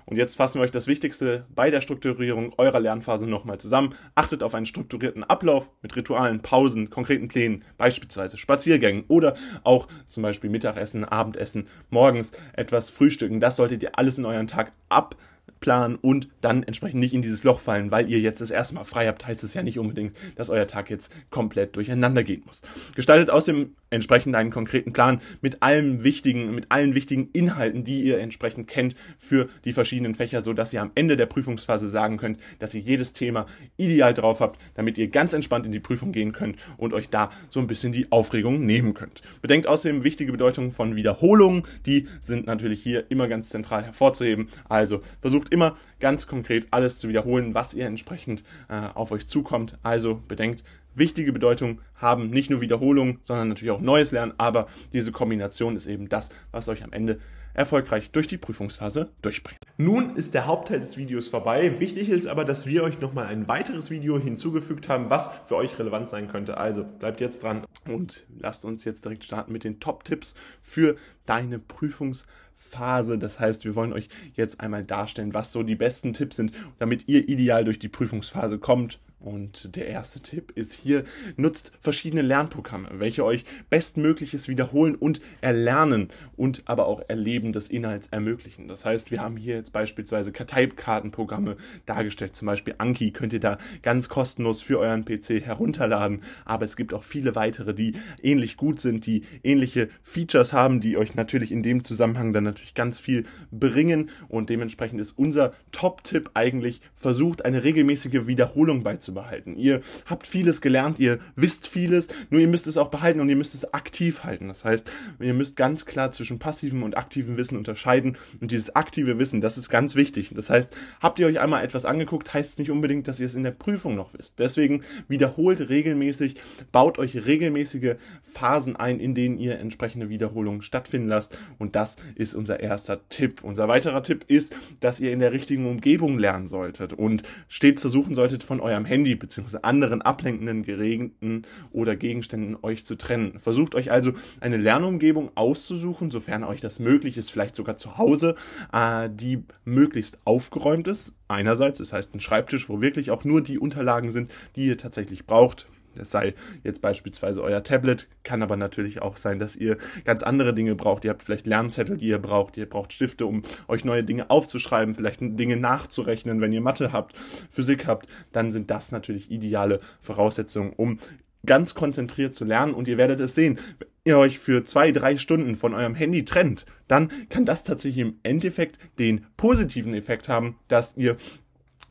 Und 0.08 0.16
jetzt 0.16 0.36
fassen 0.36 0.58
wir 0.58 0.62
euch 0.62 0.70
das 0.70 0.86
Wichtigste 0.86 1.46
bei 1.52 1.68
der 1.68 1.80
Strukturierung 1.80 2.54
eurer 2.58 2.78
Lernphase 2.78 3.28
nochmal 3.28 3.58
zusammen. 3.58 3.94
Achtet 4.14 4.44
auf 4.44 4.54
einen 4.54 4.64
strukturierten 4.64 5.24
Ablauf 5.24 5.68
mit 5.82 5.96
Ritualen, 5.96 6.42
Pausen, 6.42 6.90
konkreten 6.90 7.26
Plänen, 7.26 7.64
beispielsweise 7.76 8.36
Spaziergängen 8.36 9.04
oder 9.08 9.36
auch 9.64 9.88
zum 10.06 10.22
Beispiel 10.22 10.48
Mittagessen, 10.48 11.04
Abendessen, 11.04 11.66
morgens 11.90 12.30
etwas 12.52 12.88
Frühstücken. 12.88 13.40
Das 13.40 13.56
solltet 13.56 13.82
ihr 13.82 13.98
alles 13.98 14.16
in 14.16 14.24
euren 14.24 14.46
Tag 14.46 14.72
ab 14.88 15.16
planen 15.60 15.96
und 15.96 16.28
dann 16.40 16.62
entsprechend 16.62 17.00
nicht 17.00 17.14
in 17.14 17.22
dieses 17.22 17.44
Loch 17.44 17.60
fallen, 17.60 17.90
weil 17.90 18.10
ihr 18.10 18.20
jetzt 18.20 18.40
das 18.40 18.50
erste 18.50 18.74
Mal 18.74 18.84
frei 18.84 19.06
habt, 19.06 19.26
heißt 19.26 19.42
es 19.42 19.54
ja 19.54 19.62
nicht 19.62 19.78
unbedingt, 19.78 20.16
dass 20.36 20.50
euer 20.50 20.66
Tag 20.66 20.90
jetzt 20.90 21.12
komplett 21.30 21.76
durcheinander 21.76 22.22
gehen 22.22 22.42
muss. 22.46 22.62
Gestaltet 22.94 23.30
außerdem 23.30 23.74
entsprechend 23.96 24.34
einen 24.34 24.50
konkreten 24.50 24.92
Plan 24.92 25.20
mit 25.40 25.62
allen 25.62 26.04
wichtigen, 26.04 26.54
mit 26.54 26.66
allen 26.70 26.94
wichtigen 26.94 27.30
Inhalten, 27.32 27.84
die 27.84 28.02
ihr 28.02 28.18
entsprechend 28.18 28.68
kennt 28.68 28.94
für 29.18 29.48
die 29.64 29.72
verschiedenen 29.72 30.14
Fächer, 30.14 30.42
so 30.42 30.52
dass 30.52 30.72
ihr 30.72 30.82
am 30.82 30.90
Ende 30.94 31.16
der 31.16 31.26
Prüfungsphase 31.26 31.88
sagen 31.88 32.16
könnt, 32.18 32.38
dass 32.58 32.74
ihr 32.74 32.80
jedes 32.80 33.12
Thema 33.12 33.46
ideal 33.76 34.14
drauf 34.14 34.40
habt, 34.40 34.60
damit 34.74 34.98
ihr 34.98 35.08
ganz 35.08 35.32
entspannt 35.32 35.66
in 35.66 35.72
die 35.72 35.80
Prüfung 35.80 36.12
gehen 36.12 36.32
könnt 36.32 36.56
und 36.76 36.92
euch 36.92 37.08
da 37.08 37.30
so 37.48 37.60
ein 37.60 37.66
bisschen 37.66 37.92
die 37.92 38.12
Aufregung 38.12 38.64
nehmen 38.66 38.94
könnt. 38.94 39.22
Bedenkt 39.42 39.66
außerdem 39.66 40.04
wichtige 40.04 40.32
Bedeutung 40.32 40.70
von 40.70 40.96
Wiederholungen, 40.96 41.62
die 41.86 42.06
sind 42.24 42.46
natürlich 42.46 42.82
hier 42.82 43.10
immer 43.10 43.26
ganz 43.26 43.48
zentral 43.48 43.84
hervorzuheben. 43.84 44.48
Also 44.68 45.00
versucht 45.20 45.46
versucht 45.46 45.52
immer 45.52 45.76
ganz 46.00 46.26
konkret 46.26 46.68
alles 46.70 46.98
zu 46.98 47.08
wiederholen, 47.08 47.54
was 47.54 47.74
ihr 47.74 47.86
entsprechend 47.86 48.42
äh, 48.68 48.74
auf 48.94 49.10
euch 49.10 49.26
zukommt. 49.26 49.78
Also 49.82 50.20
bedenkt, 50.28 50.64
wichtige 50.96 51.32
Bedeutung 51.32 51.80
haben 51.94 52.30
nicht 52.30 52.50
nur 52.50 52.60
Wiederholung, 52.60 53.18
sondern 53.22 53.48
natürlich 53.48 53.70
auch 53.70 53.80
neues 53.80 54.12
Lernen, 54.12 54.34
aber 54.38 54.66
diese 54.92 55.12
Kombination 55.12 55.76
ist 55.76 55.86
eben 55.86 56.08
das, 56.08 56.30
was 56.50 56.68
euch 56.68 56.82
am 56.82 56.92
Ende 56.92 57.18
erfolgreich 57.56 58.10
durch 58.10 58.26
die 58.26 58.36
Prüfungsphase 58.36 59.10
durchbringt. 59.22 59.60
Nun 59.78 60.14
ist 60.14 60.34
der 60.34 60.46
Hauptteil 60.46 60.78
des 60.78 60.96
Videos 60.96 61.28
vorbei. 61.28 61.80
Wichtig 61.80 62.10
ist 62.10 62.26
aber, 62.26 62.44
dass 62.44 62.66
wir 62.66 62.82
euch 62.82 63.00
nochmal 63.00 63.26
ein 63.26 63.48
weiteres 63.48 63.90
Video 63.90 64.18
hinzugefügt 64.18 64.88
haben, 64.88 65.08
was 65.08 65.30
für 65.46 65.56
euch 65.56 65.78
relevant 65.78 66.10
sein 66.10 66.28
könnte. 66.28 66.58
Also 66.58 66.84
bleibt 66.84 67.20
jetzt 67.20 67.42
dran 67.42 67.64
und 67.88 68.26
lasst 68.38 68.64
uns 68.66 68.84
jetzt 68.84 69.04
direkt 69.04 69.24
starten 69.24 69.52
mit 69.52 69.64
den 69.64 69.80
Top-Tipps 69.80 70.34
für 70.60 70.96
deine 71.24 71.58
Prüfungsphase. 71.58 73.18
Das 73.18 73.40
heißt, 73.40 73.64
wir 73.64 73.74
wollen 73.74 73.94
euch 73.94 74.08
jetzt 74.34 74.60
einmal 74.60 74.84
darstellen, 74.84 75.32
was 75.32 75.52
so 75.52 75.62
die 75.62 75.76
besten 75.76 76.12
Tipps 76.12 76.36
sind, 76.36 76.52
damit 76.78 77.08
ihr 77.08 77.26
ideal 77.26 77.64
durch 77.64 77.78
die 77.78 77.88
Prüfungsphase 77.88 78.58
kommt 78.58 79.00
und 79.18 79.74
der 79.76 79.88
erste 79.88 80.20
Tipp 80.20 80.52
ist 80.54 80.74
hier, 80.74 81.02
nutzt 81.36 81.72
verschiedene 81.80 82.20
Lernprogramme, 82.20 82.88
welche 82.92 83.24
euch 83.24 83.44
bestmögliches 83.70 84.46
Wiederholen 84.46 84.94
und 84.94 85.22
Erlernen 85.40 86.10
und 86.36 86.62
aber 86.66 86.86
auch 86.86 87.00
Erleben 87.08 87.52
des 87.52 87.68
Inhalts 87.68 88.08
ermöglichen. 88.08 88.68
Das 88.68 88.84
heißt, 88.84 89.10
wir 89.10 89.22
haben 89.22 89.38
hier 89.38 89.56
jetzt 89.56 89.72
beispielsweise 89.72 90.32
Karteikartenprogramme 90.32 91.56
dargestellt, 91.86 92.36
zum 92.36 92.46
Beispiel 92.46 92.74
Anki 92.76 93.10
könnt 93.10 93.32
ihr 93.32 93.40
da 93.40 93.56
ganz 93.82 94.10
kostenlos 94.10 94.60
für 94.60 94.78
euren 94.78 95.06
PC 95.06 95.40
herunterladen, 95.44 96.22
aber 96.44 96.66
es 96.66 96.76
gibt 96.76 96.92
auch 96.92 97.02
viele 97.02 97.34
weitere, 97.34 97.74
die 97.74 97.94
ähnlich 98.22 98.58
gut 98.58 98.80
sind, 98.80 99.06
die 99.06 99.22
ähnliche 99.42 99.88
Features 100.02 100.52
haben, 100.52 100.80
die 100.80 100.98
euch 100.98 101.14
natürlich 101.14 101.52
in 101.52 101.62
dem 101.62 101.84
Zusammenhang 101.84 102.34
dann 102.34 102.44
natürlich 102.44 102.74
ganz 102.74 103.00
viel 103.00 103.24
bringen. 103.50 104.10
Und 104.28 104.50
dementsprechend 104.50 105.00
ist 105.00 105.12
unser 105.12 105.54
Top-Tipp 105.72 106.30
eigentlich, 106.34 106.82
versucht 106.94 107.44
eine 107.44 107.64
regelmäßige 107.64 108.26
Wiederholung 108.26 108.82
beizubehalten 108.82 109.15
behalten. 109.16 109.56
Ihr 109.56 109.80
habt 110.06 110.28
vieles 110.28 110.60
gelernt, 110.60 111.00
ihr 111.00 111.18
wisst 111.34 111.66
vieles, 111.66 112.06
nur 112.30 112.40
ihr 112.40 112.46
müsst 112.46 112.68
es 112.68 112.76
auch 112.76 112.88
behalten 112.88 113.18
und 113.18 113.28
ihr 113.28 113.34
müsst 113.34 113.56
es 113.56 113.74
aktiv 113.74 114.22
halten. 114.22 114.46
Das 114.46 114.64
heißt, 114.64 114.88
ihr 115.18 115.34
müsst 115.34 115.56
ganz 115.56 115.84
klar 115.86 116.12
zwischen 116.12 116.38
passivem 116.38 116.84
und 116.84 116.96
aktivem 116.96 117.36
Wissen 117.36 117.58
unterscheiden 117.58 118.16
und 118.40 118.52
dieses 118.52 118.76
aktive 118.76 119.18
Wissen, 119.18 119.40
das 119.40 119.58
ist 119.58 119.68
ganz 119.68 119.96
wichtig. 119.96 120.30
Das 120.34 120.50
heißt, 120.50 120.72
habt 121.00 121.18
ihr 121.18 121.26
euch 121.26 121.40
einmal 121.40 121.64
etwas 121.64 121.84
angeguckt, 121.84 122.32
heißt 122.32 122.50
es 122.50 122.58
nicht 122.58 122.70
unbedingt, 122.70 123.08
dass 123.08 123.18
ihr 123.18 123.26
es 123.26 123.34
in 123.34 123.42
der 123.42 123.50
Prüfung 123.50 123.96
noch 123.96 124.14
wisst. 124.14 124.38
Deswegen 124.38 124.82
wiederholt 125.08 125.68
regelmäßig, 125.68 126.36
baut 126.70 126.98
euch 126.98 127.26
regelmäßige 127.26 127.96
Phasen 128.22 128.76
ein, 128.76 129.00
in 129.00 129.16
denen 129.16 129.38
ihr 129.38 129.58
entsprechende 129.58 130.08
Wiederholungen 130.08 130.62
stattfinden 130.62 131.08
lasst 131.08 131.36
und 131.58 131.74
das 131.74 131.96
ist 132.14 132.34
unser 132.34 132.60
erster 132.60 133.08
Tipp. 133.08 133.42
Unser 133.42 133.66
weiterer 133.66 134.02
Tipp 134.02 134.24
ist, 134.28 134.54
dass 134.80 135.00
ihr 135.00 135.12
in 135.12 135.20
der 135.20 135.32
richtigen 135.32 135.66
Umgebung 135.66 136.18
lernen 136.18 136.46
solltet 136.46 136.92
und 136.92 137.22
stets 137.48 137.82
versuchen 137.82 138.14
solltet, 138.14 138.42
von 138.42 138.60
eurem 138.60 138.84
Handy 138.96 139.14
bzw. 139.14 139.58
anderen 139.60 140.00
ablenkenden 140.00 140.62
Geräten 140.62 141.42
oder 141.70 141.96
Gegenständen 141.96 142.56
euch 142.62 142.86
zu 142.86 142.96
trennen. 142.96 143.38
Versucht 143.38 143.74
euch 143.74 143.90
also 143.90 144.14
eine 144.40 144.56
Lernumgebung 144.56 145.32
auszusuchen, 145.34 146.10
sofern 146.10 146.44
euch 146.44 146.62
das 146.62 146.78
möglich 146.78 147.18
ist, 147.18 147.30
vielleicht 147.30 147.56
sogar 147.56 147.76
zu 147.76 147.98
Hause, 147.98 148.36
äh, 148.72 149.10
die 149.12 149.44
möglichst 149.66 150.18
aufgeräumt 150.24 150.88
ist. 150.88 151.14
Einerseits, 151.28 151.78
das 151.78 151.92
heißt 151.92 152.14
ein 152.14 152.20
Schreibtisch, 152.20 152.70
wo 152.70 152.80
wirklich 152.80 153.10
auch 153.10 153.24
nur 153.24 153.42
die 153.42 153.58
Unterlagen 153.58 154.10
sind, 154.10 154.30
die 154.54 154.66
ihr 154.66 154.78
tatsächlich 154.78 155.26
braucht. 155.26 155.66
Es 155.98 156.10
sei 156.10 156.34
jetzt 156.62 156.80
beispielsweise 156.80 157.42
euer 157.42 157.62
Tablet, 157.62 158.08
kann 158.22 158.42
aber 158.42 158.56
natürlich 158.56 159.02
auch 159.02 159.16
sein, 159.16 159.38
dass 159.38 159.56
ihr 159.56 159.76
ganz 160.04 160.22
andere 160.22 160.54
Dinge 160.54 160.74
braucht. 160.74 161.04
Ihr 161.04 161.10
habt 161.10 161.22
vielleicht 161.22 161.46
Lernzettel, 161.46 161.96
die 161.96 162.08
ihr 162.08 162.18
braucht. 162.18 162.56
Ihr 162.56 162.68
braucht 162.68 162.92
Stifte, 162.92 163.26
um 163.26 163.42
euch 163.68 163.84
neue 163.84 164.04
Dinge 164.04 164.30
aufzuschreiben, 164.30 164.94
vielleicht 164.94 165.20
Dinge 165.20 165.56
nachzurechnen. 165.56 166.40
Wenn 166.40 166.52
ihr 166.52 166.60
Mathe 166.60 166.92
habt, 166.92 167.16
Physik 167.50 167.86
habt, 167.86 168.06
dann 168.32 168.52
sind 168.52 168.70
das 168.70 168.92
natürlich 168.92 169.30
ideale 169.30 169.80
Voraussetzungen, 170.00 170.72
um 170.76 170.98
ganz 171.46 171.74
konzentriert 171.74 172.34
zu 172.34 172.44
lernen. 172.44 172.74
Und 172.74 172.88
ihr 172.88 172.98
werdet 172.98 173.20
es 173.20 173.34
sehen, 173.34 173.58
wenn 173.78 173.88
ihr 174.04 174.18
euch 174.18 174.38
für 174.38 174.64
zwei, 174.64 174.92
drei 174.92 175.16
Stunden 175.16 175.56
von 175.56 175.74
eurem 175.74 175.94
Handy 175.94 176.24
trennt, 176.24 176.66
dann 176.88 177.10
kann 177.28 177.44
das 177.44 177.64
tatsächlich 177.64 178.02
im 178.02 178.18
Endeffekt 178.22 178.78
den 178.98 179.26
positiven 179.36 179.94
Effekt 179.94 180.28
haben, 180.28 180.56
dass 180.68 180.96
ihr 180.96 181.16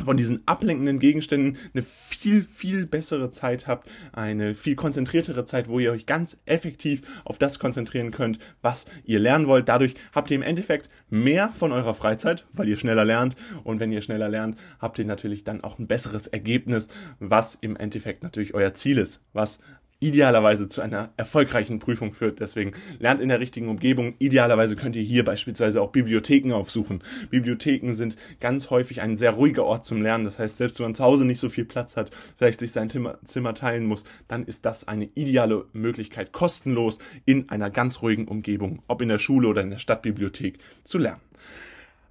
von 0.04 0.18
diesen 0.18 0.48
ablenkenden 0.48 1.00
Gegenständen 1.00 1.58
eine 1.74 1.84
viel, 1.84 2.44
viel 2.44 2.86
bessere 2.86 3.30
Zeit 3.30 3.68
habt, 3.68 3.90
eine 4.12 4.56
viel 4.56 4.76
konzentriertere 4.76 5.46
Zeit, 5.46 5.68
wo 5.68 5.80
ihr 5.80 5.92
euch 5.92 6.06
ganz 6.06 6.38
effektiv 6.46 7.02
auf 7.24 7.38
das 7.38 7.60
konzentrieren 7.60 8.12
könnt, 8.12 8.40
was 8.62 8.86
ihr 9.06 9.20
lernen 9.20 9.48
wollt. 9.48 9.70
Dadurch 9.70 9.96
habt 10.14 10.32
ihr 10.32 10.36
im 10.36 10.44
Endeffekt 10.44 10.90
mehr 11.10 11.50
von 11.50 11.72
eurer 11.72 11.94
Freizeit, 11.94 12.46
weil 12.54 12.68
ihr 12.68 12.78
schneller 12.78 13.06
lernt. 13.06 13.36
Und 13.64 13.80
wenn 13.80 13.92
ihr 13.92 14.02
schneller 14.02 14.30
lernt, 14.30 14.58
habt 14.80 15.00
ihr 15.00 15.06
natürlich 15.06 15.44
dann 15.44 15.64
auch 15.64 15.80
ein 15.80 15.88
besseres 15.88 16.28
Ergebnis, 16.28 16.90
was 17.20 17.56
im 17.56 17.76
Endeffekt 17.76 18.24
natürlich 18.24 18.54
euer 18.54 18.74
Ziel 18.74 18.98
ist, 18.98 19.22
was 19.34 19.60
idealerweise 20.00 20.68
zu 20.68 20.82
einer 20.82 21.14
erfolgreichen 21.18 21.80
Prüfung 21.80 22.14
führt. 22.14 22.40
Deswegen 22.40 22.72
lernt 23.00 23.22
in 23.22 23.30
der 23.30 23.40
richtigen 23.40 23.70
Umgebung. 23.70 24.16
Idealerweise 24.20 24.76
könnt 24.76 24.96
ihr 24.96 25.04
hier 25.04 25.24
beispielsweise 25.24 25.82
auch 25.82 25.92
Bibliotheken 25.92 26.54
aufsuchen. 26.54 27.04
Bibliotheken 27.30 27.94
sind 27.94 28.16
ganz 28.40 28.70
häufig 28.70 29.02
ein 29.02 29.18
sehr 29.18 29.32
ruhiger 29.32 29.64
Ort 29.64 29.86
zum 29.86 30.02
Lernen. 30.02 30.26
Das 30.26 30.38
heißt, 30.38 30.58
selbst 30.58 30.80
wenn 30.80 30.88
man 30.88 30.96
zu 30.96 31.04
Hause 31.04 31.26
nicht 31.26 31.40
so 31.40 31.50
viel 31.50 31.66
Platz 31.66 31.98
hat, 31.98 32.12
vielleicht 32.36 32.60
sich 32.60 32.72
sein 32.72 32.90
Zimmer 33.26 33.54
teilen 33.54 33.86
muss, 33.86 34.04
dann 34.28 34.46
ist 34.46 34.66
das 34.66 34.88
eine 34.88 35.10
ideale 35.16 35.66
Möglichkeit, 35.74 36.32
kostenlos 36.32 37.00
in 37.26 37.50
einer 37.50 37.70
ganz 37.70 38.02
ruhigen 38.02 38.28
Umgebung, 38.28 38.84
ob 38.88 39.02
in 39.02 39.10
der 39.10 39.20
Schule 39.20 39.48
oder 39.48 39.62
in 39.62 39.70
der 39.70 39.80
Stadtbibliothek, 39.80 40.60
zu 40.84 40.98
lernen. 40.98 41.22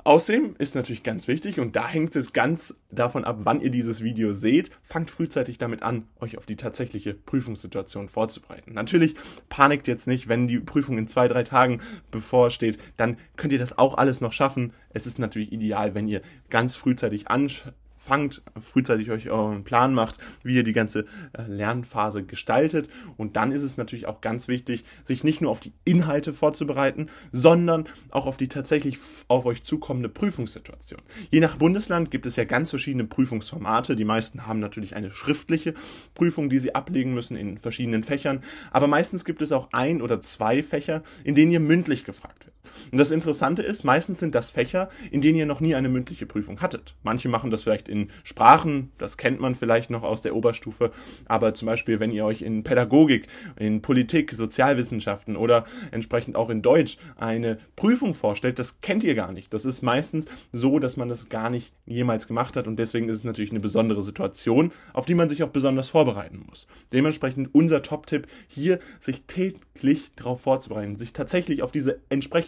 Außerdem 0.06 0.54
ist 0.58 0.75
natürlich 0.75 1.02
ganz 1.02 1.28
wichtig, 1.28 1.61
und 1.61 1.76
da 1.76 1.88
hängt 1.88 2.14
es 2.14 2.34
ganz 2.34 2.75
davon 2.90 3.25
ab, 3.25 3.38
wann 3.44 3.62
ihr 3.62 3.70
dieses 3.70 4.04
Video 4.04 4.32
seht, 4.32 4.70
fangt 4.82 5.11
frühzeitig 5.11 5.56
damit 5.56 5.82
an, 5.82 6.06
euch 6.20 6.37
auf 6.37 6.44
die 6.44 6.56
tatsächliche 6.56 7.14
Prüfungssituation 7.14 8.11
vorzubereiten. 8.11 8.75
Natürlich 8.75 9.14
panikt 9.49 9.88
jetzt 9.88 10.06
nicht, 10.06 10.28
wenn 10.28 10.46
die 10.46 10.58
Prüfung 10.58 10.99
in 10.99 11.08
zwei, 11.08 11.26
drei 11.26 11.42
Tagen 11.42 11.80
bevorsteht, 12.11 12.76
dann 12.99 13.16
könnt 13.37 13.54
ihr 13.54 13.58
das 13.58 13.78
auch 13.78 13.96
alles 13.96 14.20
noch 14.20 14.32
schaffen. 14.32 14.75
Es 14.90 15.06
ist 15.06 15.18
natürlich 15.18 15.52
ideal, 15.52 15.94
wenn 15.94 16.06
ihr 16.06 16.20
ganz 16.50 16.76
frühzeitig 16.76 17.28
anschaut 17.28 17.73
fangt, 18.04 18.42
frühzeitig 18.61 19.11
euch 19.11 19.30
euren 19.30 19.64
Plan 19.64 19.94
macht, 19.94 20.18
wie 20.42 20.54
ihr 20.54 20.62
die 20.62 20.73
ganze 20.73 21.06
äh, 21.32 21.42
Lernphase 21.46 22.23
gestaltet. 22.23 22.88
Und 23.16 23.37
dann 23.37 23.50
ist 23.50 23.62
es 23.62 23.76
natürlich 23.76 24.06
auch 24.06 24.20
ganz 24.20 24.46
wichtig, 24.49 24.84
sich 25.04 25.25
nicht 25.25 25.40
nur 25.40 25.50
auf 25.50 25.61
die 25.61 25.73
Inhalte 25.84 26.32
vorzubereiten, 26.32 27.08
sondern 27.32 27.87
auch 28.11 28.26
auf 28.26 28.37
die 28.37 28.49
tatsächlich 28.49 28.99
auf 29.28 29.46
euch 29.46 29.62
zukommende 29.62 30.08
Prüfungssituation. 30.08 31.00
Je 31.30 31.40
nach 31.40 31.56
Bundesland 31.56 32.11
gibt 32.11 32.26
es 32.26 32.37
ja 32.37 32.44
ganz 32.44 32.70
verschiedene 32.70 33.04
Prüfungsformate. 33.04 33.96
Die 33.96 34.04
meisten 34.04 34.46
haben 34.46 34.61
natürlich 34.61 34.94
eine 34.96 35.11
schriftliche 35.11 35.75
Prüfung, 36.14 36.50
die 36.50 36.58
sie 36.58 36.75
ablegen 36.75 37.14
müssen 37.14 37.37
in 37.37 37.58
verschiedenen 37.58 38.04
Fächern. 38.04 38.40
Aber 38.70 38.87
meistens 38.87 39.25
gibt 39.25 39.40
es 39.40 39.52
auch 39.52 39.68
ein 39.73 40.02
oder 40.02 40.20
zwei 40.20 40.62
Fächer, 40.62 41.02
in 41.25 41.34
denen 41.34 41.52
ihr 41.52 41.61
mündlich 41.61 42.04
gefragt 42.04 42.46
wird. 42.46 42.53
Und 42.90 42.99
das 42.99 43.11
Interessante 43.11 43.62
ist, 43.62 43.85
meistens 43.85 44.21
sind 44.21 44.35
das 44.35 44.50
Fächer, 44.50 44.88
in 45.11 45.21
denen 45.21 45.38
ihr 45.38 45.47
noch 45.47 45.61
nie 45.61 45.75
eine 45.75 45.88
mündliche 45.88 46.26
Prüfung 46.26 46.61
hattet. 46.61 46.94
Manche 47.02 47.28
machen 47.28 47.50
das 47.50 47.62
vielleicht 47.62 47.88
in 47.88 48.11
Sprachen, 48.23 48.90
das 48.99 49.16
kennt 49.16 49.40
man 49.40 49.54
vielleicht 49.54 49.90
noch 49.90 50.02
aus 50.02 50.23
der 50.23 50.35
Oberstufe, 50.35 50.90
aber 51.26 51.54
zum 51.54 51.66
Beispiel, 51.66 52.00
wenn 52.00 52.11
ihr 52.11 52.25
euch 52.25 52.42
in 52.42 52.64
Pädagogik, 52.64 53.28
in 53.56 53.83
Politik, 53.83 54.33
Sozialwissenschaften 54.33 55.37
oder 55.37 55.64
entsprechend 55.90 56.37
auch 56.37 56.50
in 56.50 56.62
Deutsch 56.62 56.99
eine 57.16 57.59
Prüfung 57.76 58.14
vorstellt, 58.14 58.59
das 58.59 58.80
kennt 58.80 59.04
ihr 59.04 59.14
gar 59.14 59.33
nicht. 59.33 59.52
Das 59.54 59.64
ist 59.64 59.83
meistens 59.83 60.26
so, 60.52 60.78
dass 60.78 60.97
man 60.97 61.09
das 61.09 61.28
gar 61.28 61.50
nicht 61.50 61.73
jemals 61.87 62.26
gemacht 62.26 62.56
hat 62.56 62.66
und 62.66 62.76
deswegen 62.76 63.09
ist 63.09 63.16
es 63.16 63.25
natürlich 63.25 63.50
eine 63.50 63.61
besondere 63.61 64.02
Situation, 64.02 64.73
auf 64.92 65.06
die 65.06 65.14
man 65.14 65.28
sich 65.28 65.42
auch 65.42 65.49
besonders 65.49 65.88
vorbereiten 65.88 66.44
muss. 66.49 66.66
Dementsprechend 66.92 67.54
unser 67.54 67.83
Top-Tipp 67.83 68.26
hier, 68.49 68.78
sich 69.00 69.23
täglich 69.26 70.12
darauf 70.16 70.40
vorzubereiten, 70.40 70.97
sich 70.97 71.12
tatsächlich 71.12 71.62
auf 71.62 71.73
diese 71.73 72.00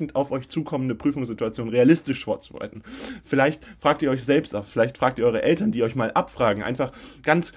entsprechend 0.06 0.16
auf 0.16 0.30
euch 0.30 0.48
zukommende 0.48 0.94
Prüfungssituation 0.94 1.68
realistisch 1.68 2.24
vorzubereiten. 2.24 2.82
Vielleicht 3.24 3.62
fragt 3.78 4.02
ihr 4.02 4.10
euch 4.10 4.24
selbst 4.24 4.54
auf, 4.54 4.68
vielleicht 4.68 4.98
fragt 4.98 5.18
ihr 5.18 5.26
eure 5.26 5.42
Eltern, 5.42 5.72
die 5.72 5.82
euch 5.82 5.94
mal 5.94 6.12
abfragen, 6.12 6.62
einfach 6.62 6.92
ganz 7.22 7.52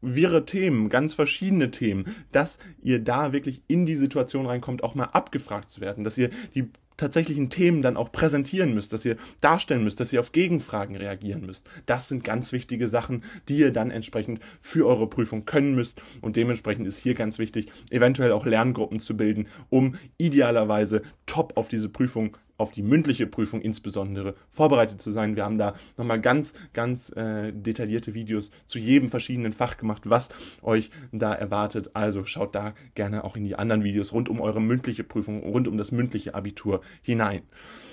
wirre 0.00 0.44
Themen, 0.44 0.88
ganz 0.88 1.14
verschiedene 1.14 1.70
Themen, 1.70 2.04
dass 2.32 2.58
ihr 2.82 2.98
da 2.98 3.32
wirklich 3.32 3.62
in 3.68 3.86
die 3.86 3.94
Situation 3.94 4.46
reinkommt, 4.46 4.82
auch 4.82 4.96
mal 4.96 5.04
abgefragt 5.12 5.70
zu 5.70 5.80
werden, 5.80 6.02
dass 6.02 6.18
ihr 6.18 6.30
die 6.54 6.70
tatsächlichen 6.96 7.50
Themen 7.50 7.82
dann 7.82 7.96
auch 7.96 8.12
präsentieren 8.12 8.74
müsst, 8.74 8.92
dass 8.92 9.04
ihr 9.04 9.16
darstellen 9.40 9.84
müsst, 9.84 10.00
dass 10.00 10.12
ihr 10.12 10.20
auf 10.20 10.32
Gegenfragen 10.32 10.96
reagieren 10.96 11.46
müsst. 11.46 11.68
Das 11.86 12.08
sind 12.08 12.24
ganz 12.24 12.52
wichtige 12.52 12.88
Sachen, 12.88 13.24
die 13.48 13.58
ihr 13.58 13.72
dann 13.72 13.90
entsprechend 13.90 14.40
für 14.60 14.86
eure 14.86 15.08
Prüfung 15.08 15.44
können 15.44 15.74
müsst. 15.74 16.00
Und 16.20 16.36
dementsprechend 16.36 16.86
ist 16.86 16.98
hier 16.98 17.14
ganz 17.14 17.38
wichtig, 17.38 17.70
eventuell 17.90 18.32
auch 18.32 18.46
Lerngruppen 18.46 19.00
zu 19.00 19.16
bilden, 19.16 19.46
um 19.70 19.96
idealerweise 20.18 21.02
top 21.26 21.56
auf 21.56 21.68
diese 21.68 21.88
Prüfung 21.88 22.36
auf 22.62 22.70
die 22.70 22.82
mündliche 22.82 23.26
Prüfung 23.26 23.60
insbesondere 23.60 24.34
vorbereitet 24.48 25.02
zu 25.02 25.10
sein. 25.10 25.34
Wir 25.34 25.44
haben 25.44 25.58
da 25.58 25.74
nochmal 25.96 26.20
ganz, 26.20 26.54
ganz 26.72 27.10
äh, 27.16 27.52
detaillierte 27.52 28.14
Videos 28.14 28.52
zu 28.66 28.78
jedem 28.78 29.08
verschiedenen 29.08 29.52
Fach 29.52 29.76
gemacht, 29.76 30.02
was 30.04 30.28
euch 30.62 30.90
da 31.10 31.32
erwartet. 31.32 31.90
Also 31.94 32.24
schaut 32.24 32.54
da 32.54 32.74
gerne 32.94 33.24
auch 33.24 33.36
in 33.36 33.44
die 33.44 33.56
anderen 33.56 33.82
Videos 33.82 34.12
rund 34.12 34.28
um 34.28 34.40
eure 34.40 34.60
mündliche 34.60 35.02
Prüfung, 35.02 35.42
rund 35.42 35.66
um 35.66 35.76
das 35.76 35.90
mündliche 35.90 36.34
Abitur 36.34 36.81
hinein. 37.02 37.42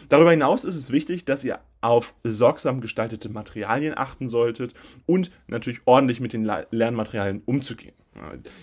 Darüber 0.09 0.31
hinaus 0.31 0.65
ist 0.65 0.75
es 0.75 0.91
wichtig, 0.91 1.25
dass 1.25 1.43
ihr 1.43 1.59
auf 1.81 2.15
sorgsam 2.23 2.81
gestaltete 2.81 3.29
Materialien 3.29 3.97
achten 3.97 4.27
solltet 4.27 4.73
und 5.05 5.31
natürlich 5.47 5.81
ordentlich 5.85 6.19
mit 6.19 6.33
den 6.33 6.49
Lernmaterialien 6.71 7.41
umzugehen. 7.45 7.93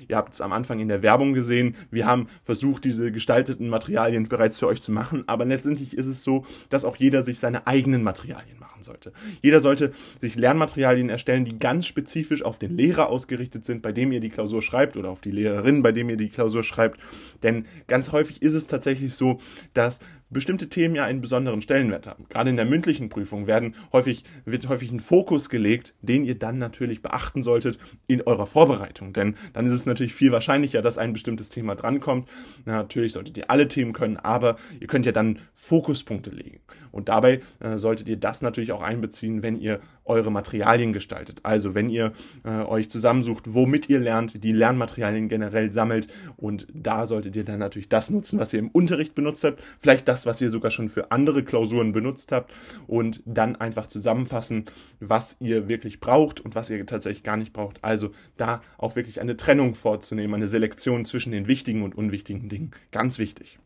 Ihr 0.09 0.17
habt 0.17 0.35
es 0.35 0.41
am 0.41 0.53
Anfang 0.53 0.81
in 0.81 0.89
der 0.89 1.03
Werbung 1.03 1.33
gesehen. 1.33 1.77
Wir 1.91 2.07
haben 2.07 2.29
versucht, 2.45 2.85
diese 2.85 3.11
gestalteten 3.11 3.69
Materialien 3.69 4.29
bereits 4.29 4.59
für 4.59 4.67
euch 4.67 4.83
zu 4.83 4.93
machen. 4.93 5.25
Aber 5.27 5.45
letztendlich 5.45 5.97
ist 5.97 6.07
es 6.07 6.23
so, 6.23 6.45
dass 6.69 6.85
auch 6.85 6.97
jeder 6.97 7.23
sich 7.23 7.39
seine 7.39 7.67
eigenen 7.67 8.03
Materialien 8.03 8.59
machen 8.59 8.83
sollte. 8.83 9.13
Jeder 9.43 9.61
sollte 9.61 9.93
sich 10.21 10.37
Lernmaterialien 10.37 11.09
erstellen, 11.09 11.45
die 11.45 11.59
ganz 11.59 11.87
spezifisch 11.87 12.43
auf 12.43 12.59
den 12.59 12.77
Lehrer 12.77 13.09
ausgerichtet 13.09 13.65
sind, 13.65 13.83
bei 13.83 13.93
dem 13.93 14.13
ihr 14.13 14.21
die 14.21 14.31
Klausur 14.31 14.63
schreibt 14.63 14.97
oder 14.97 15.11
auf 15.11 15.21
die 15.21 15.31
Lehrerin, 15.31 15.83
bei 15.83 15.93
dem 15.93 16.11
ihr 16.11 16.17
die 16.17 16.29
Klausur 16.29 16.63
schreibt. 16.63 17.01
Denn 17.43 17.67
ganz 17.87 18.13
häufig 18.13 18.43
ist 18.43 18.55
es 18.55 18.67
tatsächlich 18.67 19.15
so, 19.15 19.41
dass 19.73 20.01
bestimmte 20.31 20.69
Themen 20.69 20.95
ja 20.95 21.05
einen 21.05 21.21
besonderen 21.21 21.63
Stellenwert 21.63 22.07
haben. 22.07 22.27
Gerade 22.29 22.51
in 22.51 22.57
der 22.57 22.65
mündlichen 22.65 23.09
Prüfung 23.09 23.47
werden 23.47 23.75
häufig, 23.93 24.25
wird 24.45 24.69
häufig 24.69 24.91
ein 24.91 25.01
Fokus 25.01 25.51
gelegt, 25.51 25.95
den 26.03 26.25
ihr 26.25 26.39
dann 26.39 26.59
natürlich 26.59 27.03
beachten 27.03 27.43
solltet 27.43 27.79
in 28.07 28.23
eurer 28.23 28.47
Vorbereitung. 28.47 29.13
Denn 29.13 29.37
dann 29.53 29.67
ist 29.67 29.73
es 29.73 29.87
natürlich 29.87 30.15
viel 30.15 30.33
wahrscheinlicher, 30.33 30.83
dass 30.83 30.99
ein 30.99 31.13
bestimmtes 31.13 31.49
Thema 31.49 31.75
drankommt. 31.75 32.29
natürlich 32.65 33.13
solltet 33.13 33.39
ihr 33.39 33.51
alle 33.51 33.69
Themen 33.69 33.93
können, 33.93 34.17
aber 34.17 34.57
ihr 34.81 34.87
könnt 34.87 35.07
ja 35.07 35.13
dann 35.13 35.39
Fokuspunkte 35.55 36.31
legen. 36.31 36.61
Und 36.91 37.09
dabei 37.09 37.41
äh, 37.61 37.77
solltet 37.77 38.09
ihr 38.09 38.17
das 38.17 38.43
natürlich 38.43 38.73
auch 38.73 38.83
einbeziehen, 38.83 39.43
wenn 39.43 39.57
ihr 39.61 39.81
eure 40.07 40.31
Materialien 40.31 40.93
gestaltet. 40.93 41.41
Also 41.43 41.75
wenn 41.75 41.89
ihr 41.89 42.13
äh, 42.45 42.63
euch 42.63 42.89
zusammensucht, 42.89 43.53
womit 43.53 43.91
ihr 43.91 44.01
lernt, 44.01 44.43
die 44.43 44.53
Lernmaterialien 44.53 45.29
generell 45.29 45.73
sammelt 45.73 46.09
und 46.37 46.67
da 46.73 47.05
solltet 47.05 47.37
ihr 47.37 47.45
dann 47.45 47.59
natürlich 47.59 47.89
das 47.89 48.09
nutzen, 48.09 48.39
was 48.39 48.53
ihr 48.53 48.61
im 48.61 48.69
Unterricht 48.69 49.15
benutzt 49.15 49.45
habt. 49.45 49.63
Vielleicht 49.81 50.09
das 50.09 50.16
das, 50.17 50.25
was 50.25 50.41
ihr 50.41 50.51
sogar 50.51 50.71
schon 50.71 50.89
für 50.89 51.13
andere 51.13 51.45
Klausuren 51.45 51.93
benutzt 51.93 52.33
habt 52.33 52.51
und 52.87 53.23
dann 53.27 53.55
einfach 53.57 53.87
zusammenfassen, 53.87 54.65
was 54.99 55.37
ihr 55.41 55.69
wirklich 55.69 56.01
braucht 56.01 56.41
und 56.41 56.55
was 56.55 56.71
ihr 56.71 56.87
tatsächlich 56.87 57.23
gar 57.23 57.37
nicht 57.37 57.53
braucht. 57.53 57.85
Also 57.85 58.13
da 58.39 58.63
auch 58.79 58.97
wirklich 58.97 59.21
eine 59.21 59.37
Trennung 59.37 59.75
vorzunehmen, 59.75 60.35
eine 60.35 60.49
Selektion 60.49 61.05
zwischen 61.05 61.33
den 61.33 61.49
wichtigen 61.49 61.83
und 61.83 61.95
unwichtigen 61.95 62.49
Dingen. 62.49 62.71
Ganz 62.93 63.19
wichtig. 63.19 63.59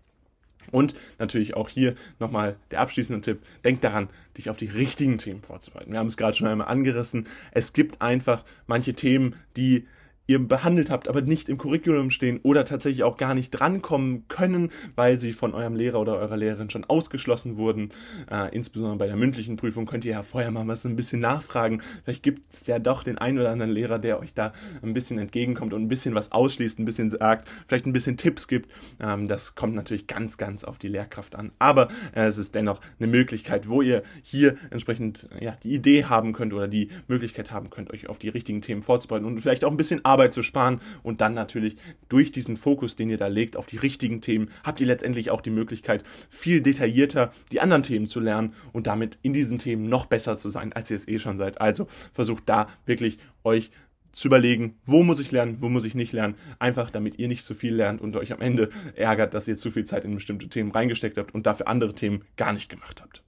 Und 0.72 0.96
natürlich 1.20 1.54
auch 1.54 1.68
hier 1.68 1.94
nochmal 2.18 2.56
der 2.72 2.80
abschließende 2.80 3.20
Tipp. 3.20 3.42
Denk 3.64 3.80
daran, 3.80 4.08
dich 4.36 4.50
auf 4.50 4.56
die 4.56 4.66
richtigen 4.66 5.18
Themen 5.18 5.42
vorzubereiten. 5.42 5.92
Wir 5.92 6.00
haben 6.00 6.08
es 6.08 6.16
gerade 6.16 6.36
schon 6.36 6.48
einmal 6.48 6.66
angerissen. 6.66 7.28
Es 7.52 7.72
gibt 7.72 8.02
einfach 8.02 8.44
manche 8.66 8.94
Themen, 8.94 9.36
die 9.56 9.86
ihr 10.30 10.38
behandelt 10.38 10.90
habt, 10.90 11.08
aber 11.08 11.22
nicht 11.22 11.48
im 11.48 11.58
Curriculum 11.58 12.10
stehen 12.10 12.38
oder 12.44 12.64
tatsächlich 12.64 13.02
auch 13.02 13.16
gar 13.16 13.34
nicht 13.34 13.50
drankommen 13.50 14.28
können, 14.28 14.70
weil 14.94 15.18
sie 15.18 15.32
von 15.32 15.54
eurem 15.54 15.74
Lehrer 15.74 16.00
oder 16.00 16.18
eurer 16.18 16.36
Lehrerin 16.36 16.70
schon 16.70 16.84
ausgeschlossen 16.84 17.56
wurden. 17.56 17.90
Äh, 18.30 18.54
insbesondere 18.54 18.96
bei 18.96 19.06
der 19.08 19.16
mündlichen 19.16 19.56
Prüfung 19.56 19.86
könnt 19.86 20.04
ihr 20.04 20.12
ja 20.12 20.22
vorher 20.22 20.52
mal 20.52 20.66
was 20.68 20.84
ein 20.84 20.94
bisschen 20.94 21.18
nachfragen. 21.18 21.82
Vielleicht 22.04 22.22
gibt 22.22 22.46
es 22.52 22.64
ja 22.68 22.78
doch 22.78 23.02
den 23.02 23.18
einen 23.18 23.40
oder 23.40 23.50
anderen 23.50 23.72
Lehrer, 23.72 23.98
der 23.98 24.20
euch 24.20 24.32
da 24.32 24.52
ein 24.82 24.94
bisschen 24.94 25.18
entgegenkommt 25.18 25.74
und 25.74 25.82
ein 25.82 25.88
bisschen 25.88 26.14
was 26.14 26.30
ausschließt, 26.30 26.78
ein 26.78 26.84
bisschen 26.84 27.10
sagt, 27.10 27.48
vielleicht 27.66 27.86
ein 27.86 27.92
bisschen 27.92 28.16
Tipps 28.16 28.46
gibt. 28.46 28.70
Ähm, 29.00 29.26
das 29.26 29.56
kommt 29.56 29.74
natürlich 29.74 30.06
ganz, 30.06 30.38
ganz 30.38 30.62
auf 30.62 30.78
die 30.78 30.88
Lehrkraft 30.88 31.34
an. 31.34 31.50
Aber 31.58 31.88
äh, 32.14 32.26
es 32.26 32.38
ist 32.38 32.54
dennoch 32.54 32.80
eine 33.00 33.08
Möglichkeit, 33.08 33.68
wo 33.68 33.82
ihr 33.82 34.04
hier 34.22 34.56
entsprechend 34.70 35.28
ja, 35.40 35.56
die 35.64 35.74
Idee 35.74 36.04
haben 36.04 36.32
könnt 36.32 36.54
oder 36.54 36.68
die 36.68 36.90
Möglichkeit 37.08 37.50
haben 37.50 37.68
könnt, 37.68 37.92
euch 37.92 38.08
auf 38.08 38.18
die 38.18 38.28
richtigen 38.28 38.62
Themen 38.62 38.82
vorzubereiten 38.82 39.26
und 39.26 39.40
vielleicht 39.40 39.64
auch 39.64 39.72
ein 39.72 39.76
bisschen 39.76 40.04
Arbeit 40.04 40.19
Arbeit 40.20 40.34
zu 40.34 40.42
sparen 40.42 40.82
und 41.02 41.22
dann 41.22 41.32
natürlich 41.32 41.76
durch 42.10 42.30
diesen 42.30 42.58
Fokus, 42.58 42.94
den 42.94 43.08
ihr 43.08 43.16
da 43.16 43.28
legt 43.28 43.56
auf 43.56 43.66
die 43.66 43.78
richtigen 43.78 44.20
Themen, 44.20 44.50
habt 44.62 44.78
ihr 44.82 44.86
letztendlich 44.86 45.30
auch 45.30 45.40
die 45.40 45.48
Möglichkeit, 45.50 46.04
viel 46.28 46.60
detaillierter 46.60 47.32
die 47.52 47.60
anderen 47.62 47.82
Themen 47.82 48.06
zu 48.06 48.20
lernen 48.20 48.52
und 48.72 48.86
damit 48.86 49.18
in 49.22 49.32
diesen 49.32 49.58
Themen 49.58 49.88
noch 49.88 50.04
besser 50.04 50.36
zu 50.36 50.50
sein, 50.50 50.74
als 50.74 50.90
ihr 50.90 50.96
es 50.96 51.08
eh 51.08 51.18
schon 51.18 51.38
seid. 51.38 51.58
Also 51.58 51.86
versucht 52.12 52.50
da 52.50 52.68
wirklich 52.84 53.18
euch 53.44 53.70
zu 54.12 54.28
überlegen, 54.28 54.76
wo 54.84 55.02
muss 55.02 55.20
ich 55.20 55.32
lernen, 55.32 55.56
wo 55.60 55.70
muss 55.70 55.86
ich 55.86 55.94
nicht 55.94 56.12
lernen, 56.12 56.34
einfach 56.58 56.90
damit 56.90 57.18
ihr 57.18 57.28
nicht 57.28 57.46
zu 57.46 57.54
viel 57.54 57.74
lernt 57.74 58.02
und 58.02 58.14
euch 58.16 58.32
am 58.34 58.42
Ende 58.42 58.68
ärgert, 58.96 59.32
dass 59.32 59.48
ihr 59.48 59.56
zu 59.56 59.70
viel 59.70 59.84
Zeit 59.84 60.04
in 60.04 60.14
bestimmte 60.14 60.48
Themen 60.48 60.70
reingesteckt 60.70 61.16
habt 61.16 61.32
und 61.32 61.46
dafür 61.46 61.66
andere 61.68 61.94
Themen 61.94 62.24
gar 62.36 62.52
nicht 62.52 62.68
gemacht 62.68 63.00
habt. 63.00 63.22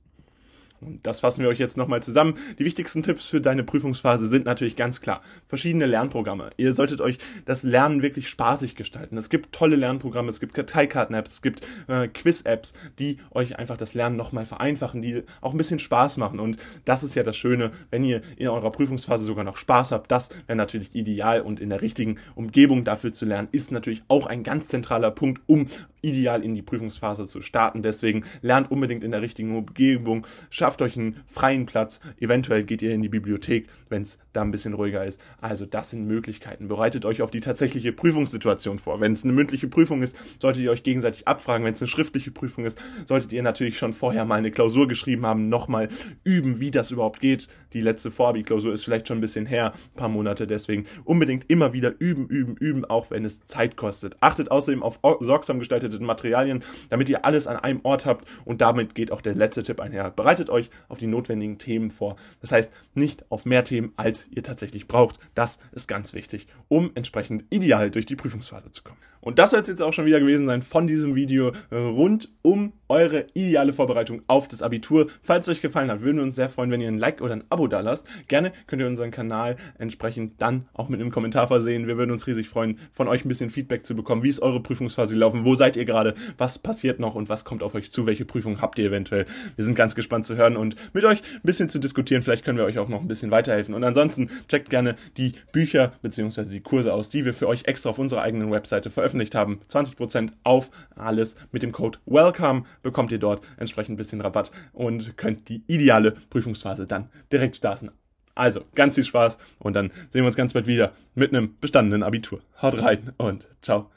Und 0.82 1.06
das 1.06 1.20
fassen 1.20 1.42
wir 1.42 1.48
euch 1.48 1.58
jetzt 1.58 1.76
nochmal 1.76 2.02
zusammen. 2.02 2.34
Die 2.58 2.64
wichtigsten 2.64 3.02
Tipps 3.02 3.26
für 3.26 3.40
deine 3.40 3.62
Prüfungsphase 3.62 4.26
sind 4.26 4.46
natürlich 4.46 4.76
ganz 4.76 5.00
klar. 5.00 5.22
Verschiedene 5.48 5.86
Lernprogramme. 5.86 6.50
Ihr 6.56 6.72
solltet 6.72 7.00
euch 7.00 7.18
das 7.44 7.62
Lernen 7.62 8.02
wirklich 8.02 8.28
spaßig 8.28 8.76
gestalten. 8.76 9.16
Es 9.16 9.30
gibt 9.30 9.52
tolle 9.52 9.76
Lernprogramme, 9.76 10.28
es 10.28 10.40
gibt 10.40 10.54
Karteikarten-Apps, 10.54 11.32
es 11.32 11.42
gibt 11.42 11.62
äh, 11.88 12.08
Quiz-Apps, 12.08 12.74
die 12.98 13.18
euch 13.30 13.58
einfach 13.58 13.76
das 13.76 13.94
Lernen 13.94 14.16
nochmal 14.16 14.46
vereinfachen, 14.46 15.02
die 15.02 15.22
auch 15.40 15.52
ein 15.52 15.58
bisschen 15.58 15.78
Spaß 15.78 16.16
machen. 16.16 16.40
Und 16.40 16.58
das 16.84 17.02
ist 17.02 17.14
ja 17.14 17.22
das 17.22 17.36
Schöne, 17.36 17.70
wenn 17.90 18.04
ihr 18.04 18.22
in 18.36 18.48
eurer 18.48 18.72
Prüfungsphase 18.72 19.24
sogar 19.24 19.44
noch 19.44 19.56
Spaß 19.56 19.92
habt. 19.92 20.10
Das 20.10 20.30
wäre 20.46 20.56
natürlich 20.56 20.94
ideal 20.94 21.42
und 21.42 21.60
in 21.60 21.70
der 21.70 21.82
richtigen 21.82 22.18
Umgebung 22.34 22.84
dafür 22.84 23.12
zu 23.12 23.26
lernen, 23.26 23.48
ist 23.52 23.72
natürlich 23.72 24.02
auch 24.08 24.26
ein 24.26 24.42
ganz 24.42 24.68
zentraler 24.68 25.10
Punkt, 25.10 25.42
um 25.46 25.66
ideal 26.02 26.42
in 26.42 26.54
die 26.54 26.62
Prüfungsphase 26.62 27.26
zu 27.26 27.40
starten. 27.40 27.82
Deswegen 27.82 28.24
lernt 28.42 28.70
unbedingt 28.70 29.04
in 29.04 29.12
der 29.12 29.22
richtigen 29.22 29.56
Umgebung, 29.56 30.26
schafft 30.50 30.71
euch 30.80 30.96
einen 30.96 31.16
freien 31.26 31.66
Platz. 31.66 32.00
Eventuell 32.20 32.64
geht 32.64 32.80
ihr 32.80 32.94
in 32.94 33.02
die 33.02 33.08
Bibliothek, 33.08 33.68
wenn 33.88 34.02
es 34.02 34.18
da 34.32 34.40
ein 34.40 34.50
bisschen 34.50 34.72
ruhiger 34.72 35.04
ist. 35.04 35.20
Also 35.40 35.66
das 35.66 35.90
sind 35.90 36.06
Möglichkeiten. 36.06 36.68
Bereitet 36.68 37.04
euch 37.04 37.20
auf 37.20 37.30
die 37.30 37.40
tatsächliche 37.40 37.92
Prüfungssituation 37.92 38.78
vor. 38.78 39.00
Wenn 39.00 39.12
es 39.12 39.24
eine 39.24 39.32
mündliche 39.32 39.68
Prüfung 39.68 40.02
ist, 40.02 40.16
solltet 40.40 40.62
ihr 40.62 40.70
euch 40.70 40.84
gegenseitig 40.84 41.28
abfragen. 41.28 41.66
Wenn 41.66 41.74
es 41.74 41.82
eine 41.82 41.88
schriftliche 41.88 42.30
Prüfung 42.30 42.64
ist, 42.64 42.78
solltet 43.06 43.32
ihr 43.32 43.42
natürlich 43.42 43.76
schon 43.76 43.92
vorher 43.92 44.24
mal 44.24 44.36
eine 44.36 44.50
Klausur 44.50 44.88
geschrieben 44.88 45.26
haben, 45.26 45.48
nochmal 45.48 45.88
üben, 46.24 46.60
wie 46.60 46.70
das 46.70 46.90
überhaupt 46.90 47.20
geht. 47.20 47.48
Die 47.72 47.80
letzte 47.80 48.10
Vorbi-Klausur 48.10 48.72
ist 48.72 48.84
vielleicht 48.84 49.08
schon 49.08 49.18
ein 49.18 49.22
bisschen 49.22 49.46
her, 49.46 49.72
ein 49.94 49.96
paar 49.96 50.08
Monate. 50.08 50.46
Deswegen 50.46 50.84
unbedingt 51.04 51.50
immer 51.50 51.72
wieder 51.72 51.92
üben, 51.98 52.26
üben, 52.28 52.56
üben, 52.56 52.84
auch 52.84 53.10
wenn 53.10 53.24
es 53.24 53.44
Zeit 53.46 53.76
kostet. 53.76 54.16
Achtet 54.20 54.50
außerdem 54.50 54.82
auf 54.82 55.00
sorgsam 55.20 55.58
gestaltete 55.58 55.98
Materialien, 56.00 56.62
damit 56.90 57.08
ihr 57.08 57.24
alles 57.24 57.46
an 57.46 57.56
einem 57.56 57.80
Ort 57.82 58.06
habt. 58.06 58.28
Und 58.44 58.60
damit 58.60 58.94
geht 58.94 59.10
auch 59.10 59.20
der 59.20 59.34
letzte 59.34 59.62
Tipp 59.62 59.80
einher. 59.80 60.10
Bereitet 60.10 60.50
euch 60.50 60.61
auf 60.88 60.98
die 60.98 61.06
notwendigen 61.06 61.58
Themen 61.58 61.90
vor. 61.90 62.16
Das 62.40 62.52
heißt, 62.52 62.72
nicht 62.94 63.30
auf 63.30 63.44
mehr 63.44 63.64
Themen, 63.64 63.92
als 63.96 64.28
ihr 64.30 64.42
tatsächlich 64.42 64.86
braucht. 64.86 65.18
Das 65.34 65.58
ist 65.72 65.88
ganz 65.88 66.12
wichtig, 66.12 66.46
um 66.68 66.90
entsprechend 66.94 67.44
ideal 67.50 67.90
durch 67.90 68.06
die 68.06 68.16
Prüfungsphase 68.16 68.70
zu 68.70 68.82
kommen. 68.82 68.98
Und 69.22 69.38
das 69.38 69.52
soll 69.52 69.60
es 69.60 69.68
jetzt 69.68 69.80
auch 69.80 69.92
schon 69.92 70.04
wieder 70.04 70.20
gewesen 70.20 70.46
sein 70.46 70.62
von 70.62 70.86
diesem 70.86 71.14
Video 71.14 71.52
rund 71.70 72.28
um 72.42 72.72
eure 72.88 73.24
ideale 73.32 73.72
Vorbereitung 73.72 74.22
auf 74.26 74.48
das 74.48 74.60
Abitur. 74.60 75.06
Falls 75.22 75.48
es 75.48 75.56
euch 75.56 75.62
gefallen 75.62 75.90
hat, 75.90 76.02
würden 76.02 76.16
wir 76.16 76.24
uns 76.24 76.34
sehr 76.34 76.50
freuen, 76.50 76.70
wenn 76.70 76.80
ihr 76.80 76.88
ein 76.88 76.98
Like 76.98 77.22
oder 77.22 77.32
ein 77.32 77.44
Abo 77.48 77.66
da 77.66 77.80
lasst. 77.80 78.06
Gerne 78.28 78.52
könnt 78.66 78.82
ihr 78.82 78.88
unseren 78.88 79.10
Kanal 79.10 79.56
entsprechend 79.78 80.42
dann 80.42 80.66
auch 80.74 80.90
mit 80.90 81.00
einem 81.00 81.10
Kommentar 81.10 81.46
versehen. 81.46 81.86
Wir 81.86 81.96
würden 81.96 82.10
uns 82.10 82.26
riesig 82.26 82.48
freuen, 82.48 82.78
von 82.92 83.08
euch 83.08 83.24
ein 83.24 83.28
bisschen 83.28 83.48
Feedback 83.48 83.86
zu 83.86 83.96
bekommen. 83.96 84.22
Wie 84.22 84.28
ist 84.28 84.42
eure 84.42 84.60
Prüfungsphase 84.60 85.14
gelaufen? 85.14 85.44
Wo 85.44 85.54
seid 85.54 85.76
ihr 85.76 85.86
gerade? 85.86 86.14
Was 86.36 86.58
passiert 86.58 87.00
noch 87.00 87.14
und 87.14 87.28
was 87.28 87.44
kommt 87.44 87.62
auf 87.62 87.74
euch 87.74 87.90
zu? 87.92 88.04
Welche 88.06 88.26
Prüfung 88.26 88.60
habt 88.60 88.78
ihr 88.78 88.86
eventuell? 88.86 89.24
Wir 89.56 89.64
sind 89.64 89.74
ganz 89.74 89.94
gespannt 89.94 90.26
zu 90.26 90.36
hören 90.36 90.56
und 90.56 90.76
mit 90.92 91.04
euch 91.04 91.22
ein 91.22 91.40
bisschen 91.44 91.70
zu 91.70 91.78
diskutieren. 91.78 92.22
Vielleicht 92.22 92.44
können 92.44 92.58
wir 92.58 92.64
euch 92.64 92.78
auch 92.78 92.88
noch 92.88 93.00
ein 93.00 93.08
bisschen 93.08 93.30
weiterhelfen. 93.30 93.74
Und 93.74 93.84
ansonsten 93.84 94.28
checkt 94.48 94.68
gerne 94.68 94.96
die 95.16 95.32
Bücher 95.52 95.92
bzw. 96.02 96.44
die 96.44 96.60
Kurse 96.60 96.92
aus, 96.92 97.08
die 97.08 97.24
wir 97.24 97.32
für 97.32 97.48
euch 97.48 97.64
extra 97.64 97.90
auf 97.90 97.98
unserer 97.98 98.20
eigenen 98.20 98.50
Webseite 98.50 98.90
veröffentlicht 99.12 99.34
haben. 99.34 99.60
20% 99.68 100.32
auf 100.42 100.70
alles 100.96 101.36
mit 101.52 101.62
dem 101.62 101.72
Code 101.72 101.98
WELCOME 102.06 102.64
bekommt 102.82 103.12
ihr 103.12 103.18
dort 103.18 103.42
entsprechend 103.58 103.94
ein 103.94 103.96
bisschen 103.96 104.20
Rabatt 104.20 104.50
und 104.72 105.16
könnt 105.16 105.48
die 105.48 105.62
ideale 105.66 106.12
Prüfungsphase 106.30 106.86
dann 106.86 107.08
direkt 107.30 107.56
starten. 107.56 107.90
Also, 108.34 108.64
ganz 108.74 108.94
viel 108.94 109.04
Spaß 109.04 109.36
und 109.58 109.76
dann 109.76 109.90
sehen 110.08 110.22
wir 110.22 110.26
uns 110.26 110.36
ganz 110.36 110.54
bald 110.54 110.66
wieder 110.66 110.92
mit 111.14 111.34
einem 111.34 111.58
bestandenen 111.60 112.02
Abitur. 112.02 112.40
Haut 112.62 112.80
rein 112.80 113.12
und 113.18 113.46
ciao. 113.60 113.90